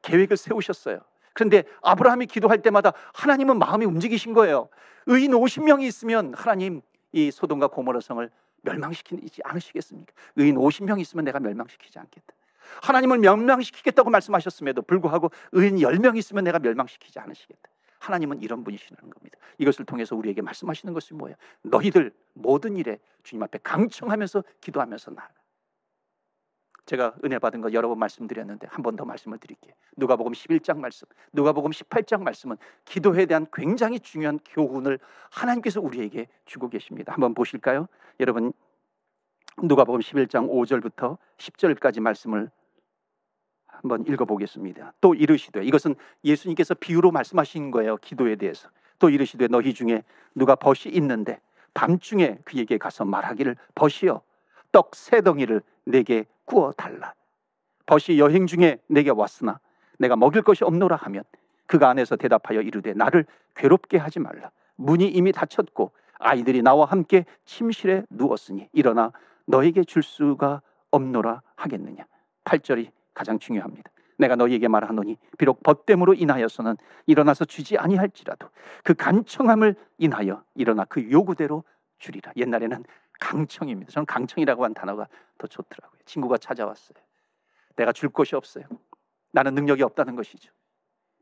계획을 0.03 0.37
세우셨어요. 0.37 1.01
그런데 1.35 1.65
아브라함이 1.83 2.27
기도할 2.27 2.63
때마다 2.63 2.93
하나님은 3.15 3.59
마음이 3.59 3.85
움직이신 3.85 4.33
거예요. 4.33 4.69
의인 5.07 5.33
50명이 5.33 5.83
있으면 5.83 6.35
하나님 6.35 6.81
이 7.13 7.31
소돔과 7.31 7.69
고모라 7.69 8.01
성을 8.01 8.29
멸망시키지 8.63 9.43
않으시겠습니까? 9.45 10.13
의인 10.37 10.57
50명이 10.57 11.01
있으면 11.01 11.25
내가 11.25 11.41
멸망시키지 11.41 11.99
않겠다. 11.99 12.35
하나님을 12.83 13.19
멸망시키겠다고 13.19 14.11
말씀하셨음에도 14.11 14.83
불구하고 14.83 15.31
의인 15.53 15.77
10명 15.77 16.17
있으면 16.17 16.45
내가 16.45 16.59
멸망시키지 16.59 17.19
않으시겠다. 17.19 17.69
하나님은 17.99 18.43
이런 18.43 18.65
분이시라는 18.65 19.11
겁니다. 19.11 19.39
이것을 19.59 19.85
통해서 19.85 20.17
우리에게 20.17 20.43
말씀하시는 20.43 20.93
것이 20.93 21.15
뭐예요? 21.15 21.37
너희들 21.63 22.13
모든 22.35 22.77
일에 22.77 22.99
주님 23.23 23.43
앞에 23.43 23.59
강청하면서 23.63 24.43
기도하면서 24.61 25.13
나아가. 25.13 25.33
제가 26.87 27.15
은혜 27.25 27.39
받은 27.39 27.61
거 27.61 27.73
여러 27.73 27.89
번 27.89 27.99
말씀드렸는데 27.99 28.67
한 28.71 28.83
번 28.83 28.97
더 28.97 29.05
말씀을 29.05 29.39
드릴게요. 29.39 29.73
누가복음 29.97 30.33
11장 30.33 30.79
말씀, 30.79 31.07
누가복음 31.33 31.71
18장 31.71 32.23
말씀은 32.23 32.57
기도에 32.85 33.27
대한 33.27 33.47
굉장히 33.53 34.01
중요한 34.01 34.39
교훈을 34.45 34.99
하나님께서 35.31 35.81
우리에게 35.81 36.27
주고 36.45 36.69
계십니다. 36.69 37.13
한번 37.13 37.35
보실까요? 37.35 37.87
여러분 38.21 38.53
누가복음 39.63 40.01
11장 40.01 40.49
5절부터 40.51 41.19
10절까지 41.39 42.01
말씀을 42.01 42.51
한번 43.67 44.05
읽어보겠습니다. 44.07 44.95
또 45.01 45.15
이르시되 45.15 45.65
이것은 45.65 45.95
예수님께서 46.25 46.75
비유로 46.75 47.11
말씀하신 47.13 47.71
거예요. 47.71 47.97
기도에 47.99 48.37
대해서. 48.37 48.69
또 48.99 49.09
이르시되 49.11 49.49
너희 49.49 49.75
중에 49.75 50.03
누가 50.35 50.55
벗이 50.55 50.93
있는데 50.95 51.41
밤중에 51.75 52.39
그에게 52.45 52.79
가서 52.79 53.05
말하기를 53.05 53.57
벗이여 53.75 54.21
떡 54.73 54.95
세 54.95 55.21
덩이를 55.21 55.63
내게 55.85 56.25
구워 56.45 56.73
달라. 56.73 57.15
벗이 57.87 58.19
여행 58.19 58.47
중에 58.47 58.79
내게 58.89 59.11
왔으나 59.11 59.59
내가 59.99 60.17
먹일 60.17 60.43
것이 60.43 60.65
없노라 60.65 60.97
하면 60.97 61.25
그가 61.67 61.89
안에서 61.89 62.17
대답하여 62.17 62.61
이르되 62.61 62.93
나를 62.95 63.25
괴롭게 63.55 63.99
하지 63.99 64.19
말라. 64.21 64.51
문이 64.77 65.09
이미 65.09 65.33
닫혔고 65.33 65.93
아이들이 66.19 66.63
나와 66.63 66.87
함께 66.87 67.25
침실에 67.45 68.05
누웠으니 68.11 68.69
일어나 68.73 69.13
너에게 69.47 69.85
줄 69.85 70.03
수가 70.03 70.63
없노라 70.91 71.43
하겠느냐. 71.57 72.05
8절이 72.45 72.91
가장 73.15 73.39
중요합니다. 73.39 73.91
내가 74.19 74.37
너희에게 74.37 74.69
말하노니 74.69 75.17
비록 75.39 75.63
벗됨으로 75.63 76.15
인하여서는 76.15 76.77
일어나서 77.07 77.45
주지 77.45 77.77
아니할지라도 77.77 78.49
그 78.85 78.95
간청함을 78.95 79.75
인하여 79.99 80.45
일어나 80.55 80.85
그 80.85 81.11
요구대로 81.11 81.65
주리라. 81.99 82.33
옛날에는 82.37 82.85
강청입니다. 83.23 83.93
저는 83.93 84.07
강청이라고 84.07 84.65
한 84.65 84.75
단어가 84.75 85.07
더 85.39 85.47
좋더라고요. 85.47 86.01
친구가 86.05 86.39
찾아왔어요. 86.39 86.99
내가 87.77 87.93
줄 87.93 88.09
것이 88.11 88.35
없어요. 88.35 88.65
나는 89.31 89.55
능력이 89.55 89.83
없다는 89.83 90.17
것이죠. 90.17 90.53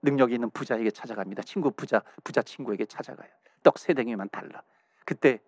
능력이 0.02 0.34
있는 0.34 0.50
부자에게 0.50 0.90
찾아갑니다. 0.90 1.42
친구 1.42 1.70
부자 1.70 2.02
부자 2.24 2.42
친구에게 2.42 2.86
찾아가요. 2.86 3.28
떡 3.62 3.78
세 3.78 3.92
댕이만 3.92 4.30
달라. 4.30 4.62
그때 5.04 5.40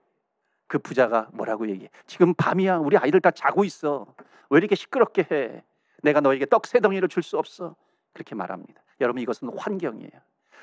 그 0.66 0.78
부자가 0.78 1.28
뭐라고 1.32 1.68
얘기해? 1.68 1.88
지금 2.06 2.34
밤이야. 2.34 2.76
우리 2.78 2.96
아이들 2.98 3.20
다 3.20 3.30
자고 3.30 3.64
있어. 3.64 4.06
왜 4.50 4.58
이렇게 4.58 4.74
시끄럽게 4.74 5.26
해? 5.32 5.64
내가 6.02 6.20
너에게 6.20 6.44
떡 6.46 6.66
세 6.66 6.80
덩이를 6.80 7.08
줄 7.08 7.22
수 7.22 7.38
없어. 7.38 7.74
그렇게 8.12 8.34
말합니다. 8.34 8.82
여러분 9.00 9.22
이것은 9.22 9.48
환경이에요. 9.56 10.10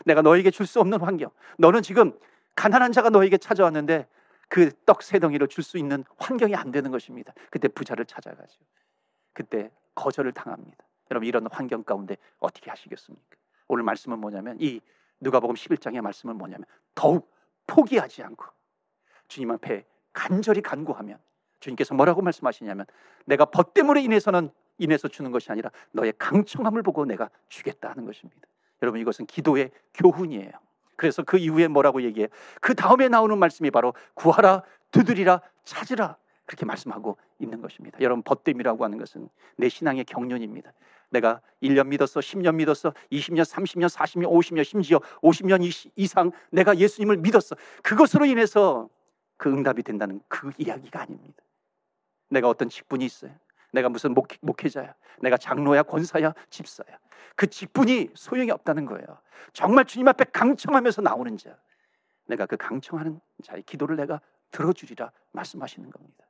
내가 0.06 0.21
너에게 0.21 0.52
줄 0.52 0.67
수 0.67 0.80
없는 0.80 1.02
환경. 1.02 1.32
너는 1.58 1.82
지금 1.82 2.17
가난한 2.56 2.91
자가 2.91 3.10
너에게 3.10 3.38
찾아왔는데 3.38 4.08
그 4.49 4.71
떡 4.85 5.01
세 5.03 5.19
덩이를 5.19 5.47
줄 5.47 5.63
수 5.63 5.77
있는 5.77 6.03
환경이 6.17 6.55
안 6.55 6.71
되는 6.71 6.91
것입니다. 6.91 7.33
그때 7.51 7.67
부자를 7.67 8.05
찾아가죠. 8.05 8.59
그때 9.33 9.71
거절을 9.95 10.31
당합니다. 10.33 10.77
여러분 11.12 11.27
이런 11.27 11.47
환경 11.51 11.83
가운데 11.83 12.17
어떻게 12.39 12.69
하시겠습니까? 12.69 13.38
오늘 13.67 13.83
말씀은 13.83 14.19
뭐냐면 14.19 14.57
이 14.59 14.81
누가복음 15.19 15.55
11장의 15.55 16.01
말씀은 16.01 16.35
뭐냐면 16.38 16.65
더욱 16.95 17.31
포기하지 17.67 18.23
않고 18.23 18.45
주님 19.27 19.51
앞에 19.51 19.85
간절히 20.13 20.62
간구하면 20.62 21.19
주님께서 21.59 21.93
뭐라고 21.93 22.21
말씀하시냐면 22.21 22.85
내가 23.25 23.45
벗됨으로 23.45 23.99
인해서는 23.99 24.49
인해서 24.77 25.07
주는 25.07 25.31
것이 25.31 25.51
아니라 25.51 25.69
너의 25.91 26.13
강청함을 26.17 26.81
보고 26.83 27.05
내가 27.05 27.29
주겠다 27.49 27.89
하는 27.89 28.05
것입니다. 28.05 28.47
여러분 28.81 28.99
이것은 29.01 29.25
기도의 29.25 29.71
교훈이에요. 29.93 30.51
그래서 30.99 31.23
그 31.23 31.38
이후에 31.38 31.69
뭐라고 31.69 32.01
얘기해? 32.03 32.27
그 32.59 32.75
다음에 32.75 33.07
나오는 33.07 33.38
말씀이 33.38 33.71
바로 33.71 33.93
구하라, 34.15 34.63
두드리라, 34.91 35.41
찾으라 35.63 36.17
그렇게 36.45 36.65
말씀하고 36.65 37.17
있는 37.39 37.62
것입니다. 37.62 37.97
여러분 38.01 38.21
벗됨이라고 38.21 38.83
하는 38.83 38.97
것은 38.97 39.29
내 39.55 39.69
신앙의 39.69 40.03
경륜입니다. 40.03 40.73
내가 41.09 41.39
1년 41.63 41.88
믿었어, 41.88 42.19
10년 42.19 42.55
믿었어, 42.55 42.93
20년, 43.13 43.43
30년, 43.43 43.88
40년, 43.88 44.29
50년, 44.29 44.63
심지어 44.65 44.99
50년 45.21 45.89
이상 45.95 46.31
내가 46.51 46.77
예수님을 46.77 47.15
믿었어. 47.17 47.55
그것으로 47.81 48.25
인해서 48.25 48.89
그 49.38 49.49
응답이 49.49 49.83
된다는 49.83 50.19
그 50.27 50.51
이야기가 50.57 51.01
아닙니다. 51.01 51.41
내가 52.29 52.49
어떤 52.49 52.67
직분이 52.67 53.05
있어요. 53.05 53.31
내가 53.71 53.89
무슨 53.89 54.13
목, 54.13 54.27
목회자야. 54.41 54.93
내가 55.21 55.38
장로야, 55.38 55.84
권사야, 55.84 56.34
집사야. 56.49 56.97
그 57.36 57.47
직분이 57.47 58.10
소용이 58.15 58.51
없다는 58.51 58.86
거예요. 58.86 59.05
정말 59.53 59.86
주님 59.86 60.08
앞에 60.08 60.25
강청하면서 60.32 61.01
나오는 61.01 61.38
자. 61.38 61.58
내가 62.25 62.45
그 62.45 62.58
강청하는 62.58 63.19
자의 63.43 63.63
기도를 63.63 63.95
내가 63.95 64.21
들어주리라 64.51 65.12
말씀하시는 65.32 65.89
겁니다. 65.89 66.25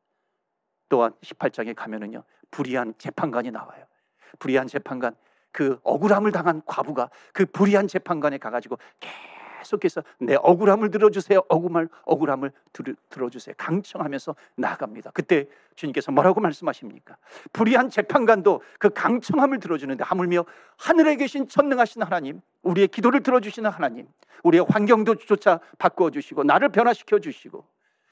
또한 0.88 1.14
18장에 1.22 1.76
가면은요. 1.76 2.24
불의한 2.52 2.94
재판관이 2.98 3.52
나와요. 3.52 3.86
불의한 4.40 4.68
재판관 4.68 5.16
그 5.52 5.80
억울함을 5.84 6.32
당한 6.32 6.62
과부가 6.66 7.10
그 7.34 7.46
불의한 7.46 7.88
재판관에 7.88 8.38
가가지고 8.38 8.78
계속 9.00 9.39
해서 9.60 10.04
내 10.20 10.36
억울함을 10.36 10.92
들어주세요. 10.92 11.44
억울함을 11.48 11.90
억울함을 12.04 12.52
들, 12.74 12.96
들어 13.10 13.30
주세요. 13.30 13.54
강청하면서 13.58 14.36
나아갑니다. 14.56 15.12
그때 15.14 15.48
주님께서 15.76 16.12
뭐라고 16.12 16.42
말씀하십니까? 16.42 17.18
불의한 17.54 17.90
재판관도 17.90 18.62
그 18.80 18.90
강청함을 18.90 19.60
들어주는데 19.60 20.04
하물며 20.04 20.46
하늘에 20.78 21.16
계신 21.16 21.48
전능하신 21.48 22.02
하나님, 22.02 22.42
우리의 22.64 22.88
기도를 22.88 23.22
들어주시는 23.22 23.70
하나님, 23.70 24.08
우리의 24.44 24.66
환경도 24.68 25.16
조차 25.16 25.60
바꾸어 25.78 26.10
주시고 26.10 26.44
나를 26.44 26.70
변화시켜 26.70 27.20
주시고 27.20 27.66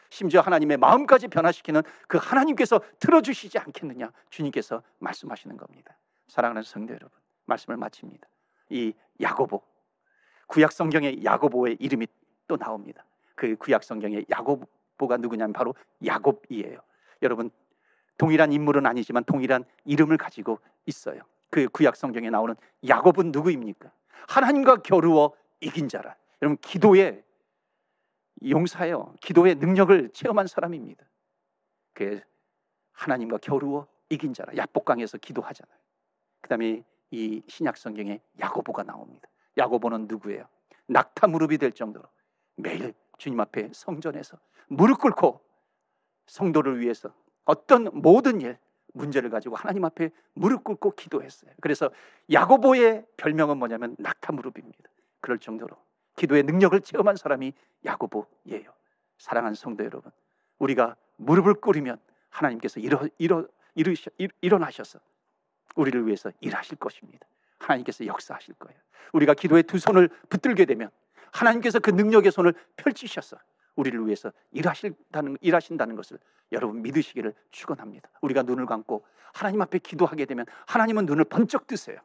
심지어 0.09 0.41
하나님의 0.41 0.77
마음까지 0.77 1.27
변화시키는 1.27 1.81
그 2.07 2.17
하나님께서 2.17 2.79
들어주시지 2.99 3.59
않겠느냐 3.59 4.11
주님께서 4.29 4.81
말씀하시는 4.99 5.57
겁니다. 5.57 5.97
사랑하는 6.27 6.63
성도 6.63 6.93
여러분, 6.93 7.09
말씀을 7.45 7.77
마칩니다. 7.77 8.27
이 8.69 8.93
야고보 9.21 9.61
구약 10.47 10.71
성경에 10.71 11.23
야고보의 11.23 11.77
이름이 11.79 12.07
또 12.47 12.57
나옵니다. 12.57 13.05
그 13.35 13.55
구약 13.57 13.83
성경에 13.83 14.23
야고보가 14.29 15.17
누구냐면 15.17 15.53
바로 15.53 15.75
야곱이에요. 16.05 16.79
여러분 17.21 17.51
동일한 18.17 18.51
인물은 18.51 18.85
아니지만 18.85 19.23
동일한 19.25 19.63
이름을 19.85 20.17
가지고 20.17 20.59
있어요. 20.85 21.21
그 21.49 21.67
구약 21.69 21.95
성경에 21.95 22.29
나오는 22.29 22.55
야곱은 22.87 23.31
누구입니까? 23.31 23.91
하나님과 24.27 24.77
겨루어 24.77 25.33
이긴 25.59 25.87
자라. 25.87 26.15
여러분 26.41 26.57
기도의 26.57 27.23
용사예요. 28.47 29.15
기도의 29.21 29.55
능력을 29.55 30.09
체험한 30.13 30.47
사람입니다. 30.47 31.05
그 31.93 32.21
하나님과 32.91 33.37
겨루어 33.37 33.87
이긴 34.09 34.33
자라 34.33 34.55
야복강에서 34.55 35.17
기도하잖아요. 35.17 35.77
그다음에 36.41 36.83
이 37.11 37.41
신약 37.47 37.77
성경에 37.77 38.19
야고보가 38.39 38.83
나옵니다. 38.83 39.27
야고보는 39.57 40.07
누구예요? 40.07 40.47
낙타 40.87 41.27
무릎이 41.27 41.57
될 41.57 41.71
정도로 41.71 42.05
매일 42.55 42.93
주님 43.17 43.39
앞에 43.39 43.71
성전에서 43.73 44.37
무릎 44.67 44.99
꿇고 44.99 45.41
성도를 46.27 46.79
위해서 46.79 47.13
어떤 47.45 47.89
모든 47.93 48.41
일 48.41 48.57
문제를 48.93 49.29
가지고 49.29 49.55
하나님 49.55 49.85
앞에 49.85 50.09
무릎 50.33 50.63
꿇고 50.63 50.91
기도했어요. 50.91 51.51
그래서 51.61 51.89
야고보의 52.31 53.05
별명은 53.17 53.57
뭐냐면 53.57 53.95
낙타 53.99 54.33
무릎입니다. 54.33 54.89
그럴 55.21 55.39
정도로 55.39 55.75
기도의 56.15 56.43
능력을 56.43 56.79
체험한 56.81 57.15
사람이 57.15 57.53
야고보예요. 57.85 58.73
사랑하는 59.17 59.55
성도 59.55 59.83
여러분, 59.83 60.11
우리가 60.59 60.95
무릎을 61.17 61.55
꿇으면 61.55 61.99
하나님께서 62.29 62.79
일어, 62.79 63.07
일어, 63.17 63.47
일으셔, 63.75 64.11
일, 64.17 64.29
일어나셔서 64.41 64.99
우리를 65.75 66.05
위해서 66.05 66.31
일하실 66.41 66.77
것입니다. 66.77 67.27
하나님께서 67.59 68.05
역사하실 68.05 68.55
거예요. 68.55 68.79
우리가 69.13 69.33
기도에 69.33 69.61
두 69.61 69.79
손을 69.79 70.09
붙들게 70.29 70.65
되면 70.65 70.89
하나님께서 71.31 71.79
그 71.79 71.91
능력의 71.91 72.31
손을 72.31 72.53
펼치셔서 72.75 73.37
우리를 73.75 74.05
위해서 74.05 74.31
일하신다는, 74.51 75.37
일하신다는 75.41 75.95
것을 75.95 76.19
여러분 76.51 76.81
믿으시기를 76.81 77.33
축원합니다. 77.51 78.09
우리가 78.21 78.43
눈을 78.43 78.65
감고 78.65 79.05
하나님 79.33 79.61
앞에 79.61 79.79
기도하게 79.79 80.25
되면 80.25 80.45
하나님은 80.65 81.05
눈을 81.05 81.25
번쩍 81.25 81.67
뜨세요. 81.67 81.99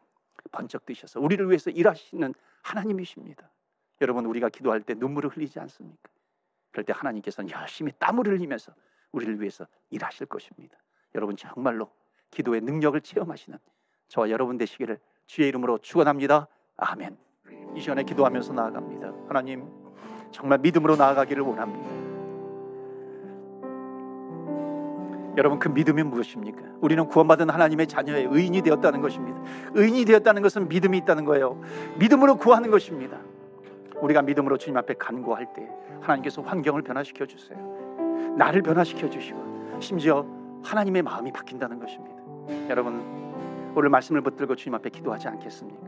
번쩍 0.51 0.85
뜨셔서 0.85 1.21
우리를 1.21 1.49
위해서 1.49 1.71
일하시는 1.71 2.35
하나님이십니다. 2.63 3.51
여러분 4.01 4.27
우리가 4.27 4.49
기도할 4.49 4.83
때 4.83 4.95
눈물을 4.95 5.31
흘리지 5.31 5.59
않습니까? 5.61 6.11
그럴 6.71 6.85
때 6.85 6.93
하나님께서는 6.95 7.51
열심히 7.51 7.93
땀을 7.99 8.27
흘리면서 8.27 8.75
우리를 9.13 9.41
위해서 9.41 9.67
일하실 9.91 10.27
것입니다. 10.27 10.77
여러분 11.15 11.37
정말로 11.37 11.91
기도의 12.31 12.63
능력을 12.63 13.01
체험하시는 13.01 13.59
저와 14.09 14.31
여러분 14.31 14.59
되시기를 14.59 14.99
주의 15.27 15.49
이름으로 15.49 15.79
축원합니다. 15.79 16.49
아멘. 16.77 17.17
이 17.75 17.81
시간에 17.81 18.03
기도하면서 18.03 18.53
나아갑니다. 18.53 19.13
하나님 19.29 19.67
정말 20.31 20.59
믿음으로 20.59 20.97
나아가기를 20.97 21.43
원합니다. 21.43 22.03
여러분 25.37 25.59
그 25.59 25.69
믿음이 25.69 26.03
무엇입니까? 26.03 26.61
우리는 26.81 27.07
구원받은 27.07 27.49
하나님의 27.49 27.87
자녀의 27.87 28.29
의인이 28.31 28.61
되었다는 28.63 29.01
것입니다. 29.01 29.41
의인이 29.73 30.05
되었다는 30.05 30.43
것은 30.43 30.69
믿음이 30.69 30.99
있다는 30.99 31.25
거예요. 31.25 31.61
믿음으로 31.99 32.37
구하는 32.37 32.71
것입니다. 32.71 33.19
우리가 34.01 34.21
믿음으로 34.23 34.59
주님 34.59 34.77
앞에 34.77 34.95
간구할 34.95 35.53
때 35.55 35.69
하나님께서 36.01 36.43
환경을 36.43 36.83
변화시켜 36.83 37.25
주세요. 37.25 37.59
나를 38.37 38.63
변화시켜 38.63 39.09
주시고 39.09 39.79
심지어 39.81 40.27
하나님의 40.63 41.03
마음이 41.03 41.33
바뀐다는 41.33 41.79
것입니다. 41.79 42.17
여러분 42.69 43.32
오늘 43.75 43.89
말씀을 43.89 44.21
붙들고 44.21 44.57
주님 44.57 44.75
앞에 44.77 44.91
기도하지 44.91 45.29
않겠습니까? 45.29 45.87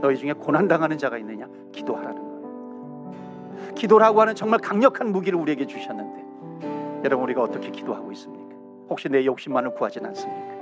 너희 0.00 0.16
중에 0.16 0.32
고난 0.32 0.68
당하는 0.68 0.96
자가 0.96 1.18
있느냐? 1.18 1.46
기도하라는 1.72 2.16
거예요. 2.16 3.74
기도라고 3.74 4.20
하는 4.20 4.34
정말 4.34 4.60
강력한 4.60 5.12
무기를 5.12 5.38
우리에게 5.38 5.66
주셨는데 5.66 7.04
여러분 7.04 7.24
우리가 7.24 7.42
어떻게 7.42 7.70
기도하고 7.70 8.10
있습니까? 8.12 8.56
혹시 8.88 9.08
내 9.08 9.24
욕심만을 9.24 9.74
구하진 9.74 10.06
않습니까? 10.06 10.58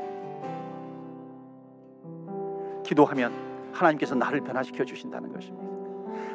기도하면 2.83 3.33
하나님께서 3.73 4.15
나를 4.15 4.41
변화시켜 4.41 4.85
주신다는 4.85 5.33
것입니다. 5.33 5.67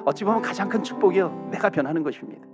어찌 0.06 0.24
보면 0.24 0.42
가장 0.42 0.70
큰 0.70 0.84
축복이요. 0.84 1.50
내가 1.52 1.70
변하는 1.70 2.04
것입니다. 2.04 2.48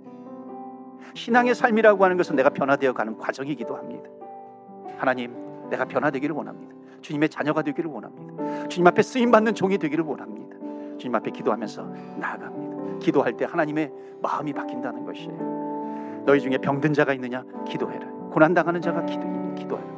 신앙의 1.14 1.54
삶이라고 1.54 2.04
하는 2.04 2.16
것은 2.16 2.36
내가 2.36 2.50
변화되어 2.50 2.92
가는 2.92 3.16
과정이기도 3.16 3.76
합니다. 3.76 4.08
하나님, 4.96 5.34
내가 5.70 5.84
변화되기를 5.84 6.34
원합니다. 6.34 6.77
주님의 7.00 7.28
자녀가 7.28 7.62
되기를 7.62 7.90
원합니다. 7.90 8.68
주님 8.68 8.86
앞에 8.86 9.02
쓰임 9.02 9.30
받는 9.30 9.54
종이 9.54 9.78
되기를 9.78 10.04
원합니다. 10.04 10.56
주님 10.98 11.14
앞에 11.14 11.30
기도하면서 11.30 11.82
나아갑니다. 12.18 12.98
기도할 12.98 13.36
때 13.36 13.44
하나님의 13.44 13.92
마음이 14.20 14.52
바뀐다는 14.52 15.04
것이에요. 15.04 16.22
너희 16.26 16.40
중에 16.40 16.58
병든 16.58 16.92
자가 16.92 17.12
있느냐? 17.14 17.44
기도해라. 17.66 18.06
고난 18.30 18.52
당하는 18.52 18.80
자가 18.80 19.04
기도 19.06 19.54
기도하라. 19.54 19.88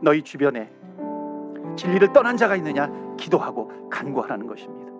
너희 0.00 0.22
주변에 0.22 0.70
진리를 1.76 2.12
떠난 2.12 2.36
자가 2.36 2.56
있느냐? 2.56 2.90
기도하고 3.16 3.88
간구하라는 3.88 4.46
것입니다. 4.46 4.90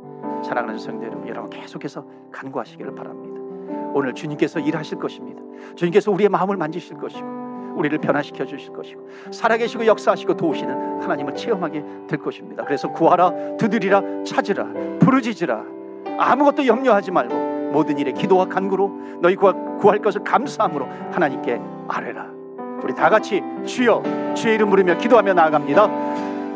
사랑하는 0.43 0.79
성도 0.79 1.05
여러분, 1.05 1.29
여러분 1.29 1.51
계속해서 1.51 2.05
간구하시기를 2.33 2.95
바랍니다. 2.95 3.41
오늘 3.93 4.15
주님께서 4.15 4.61
일하실 4.61 4.99
것입니다. 4.99 5.43
주님께서 5.75 6.11
우리의 6.13 6.29
마음을 6.29 6.57
만지실 6.57 6.97
것이고 6.97 7.40
우리를 7.81 7.99
변화시켜 7.99 8.45
주실 8.45 8.73
것이고 8.73 9.09
살아계시고 9.31 9.87
역사하시고 9.87 10.37
도우시는 10.37 11.03
하나님을 11.03 11.35
체험하게 11.35 11.83
될 12.09 12.19
것입니다. 12.19 12.65
그래서 12.65 12.91
구하라, 12.93 13.57
두드리라, 13.57 14.03
찾으라, 14.25 14.67
부르짖으라. 15.01 15.65
아무것도 16.19 16.67
염려하지 16.67 17.11
말고 17.11 17.35
모든 17.73 17.99
일에 17.99 18.13
기도와 18.13 18.47
간구로 18.47 19.19
너희 19.21 19.37
구할 19.37 19.99
것을 20.01 20.23
감사함으로 20.23 20.87
하나님께 21.11 21.61
아뢰라. 21.89 22.27
우리 22.83 22.95
다 22.95 23.09
같이 23.09 23.43
주여 23.65 24.03
주의 24.35 24.55
이름 24.55 24.71
부르며 24.71 24.97
기도하며 24.99 25.35
나아갑니다. 25.35 25.89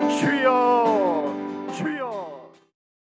주여 0.09 0.74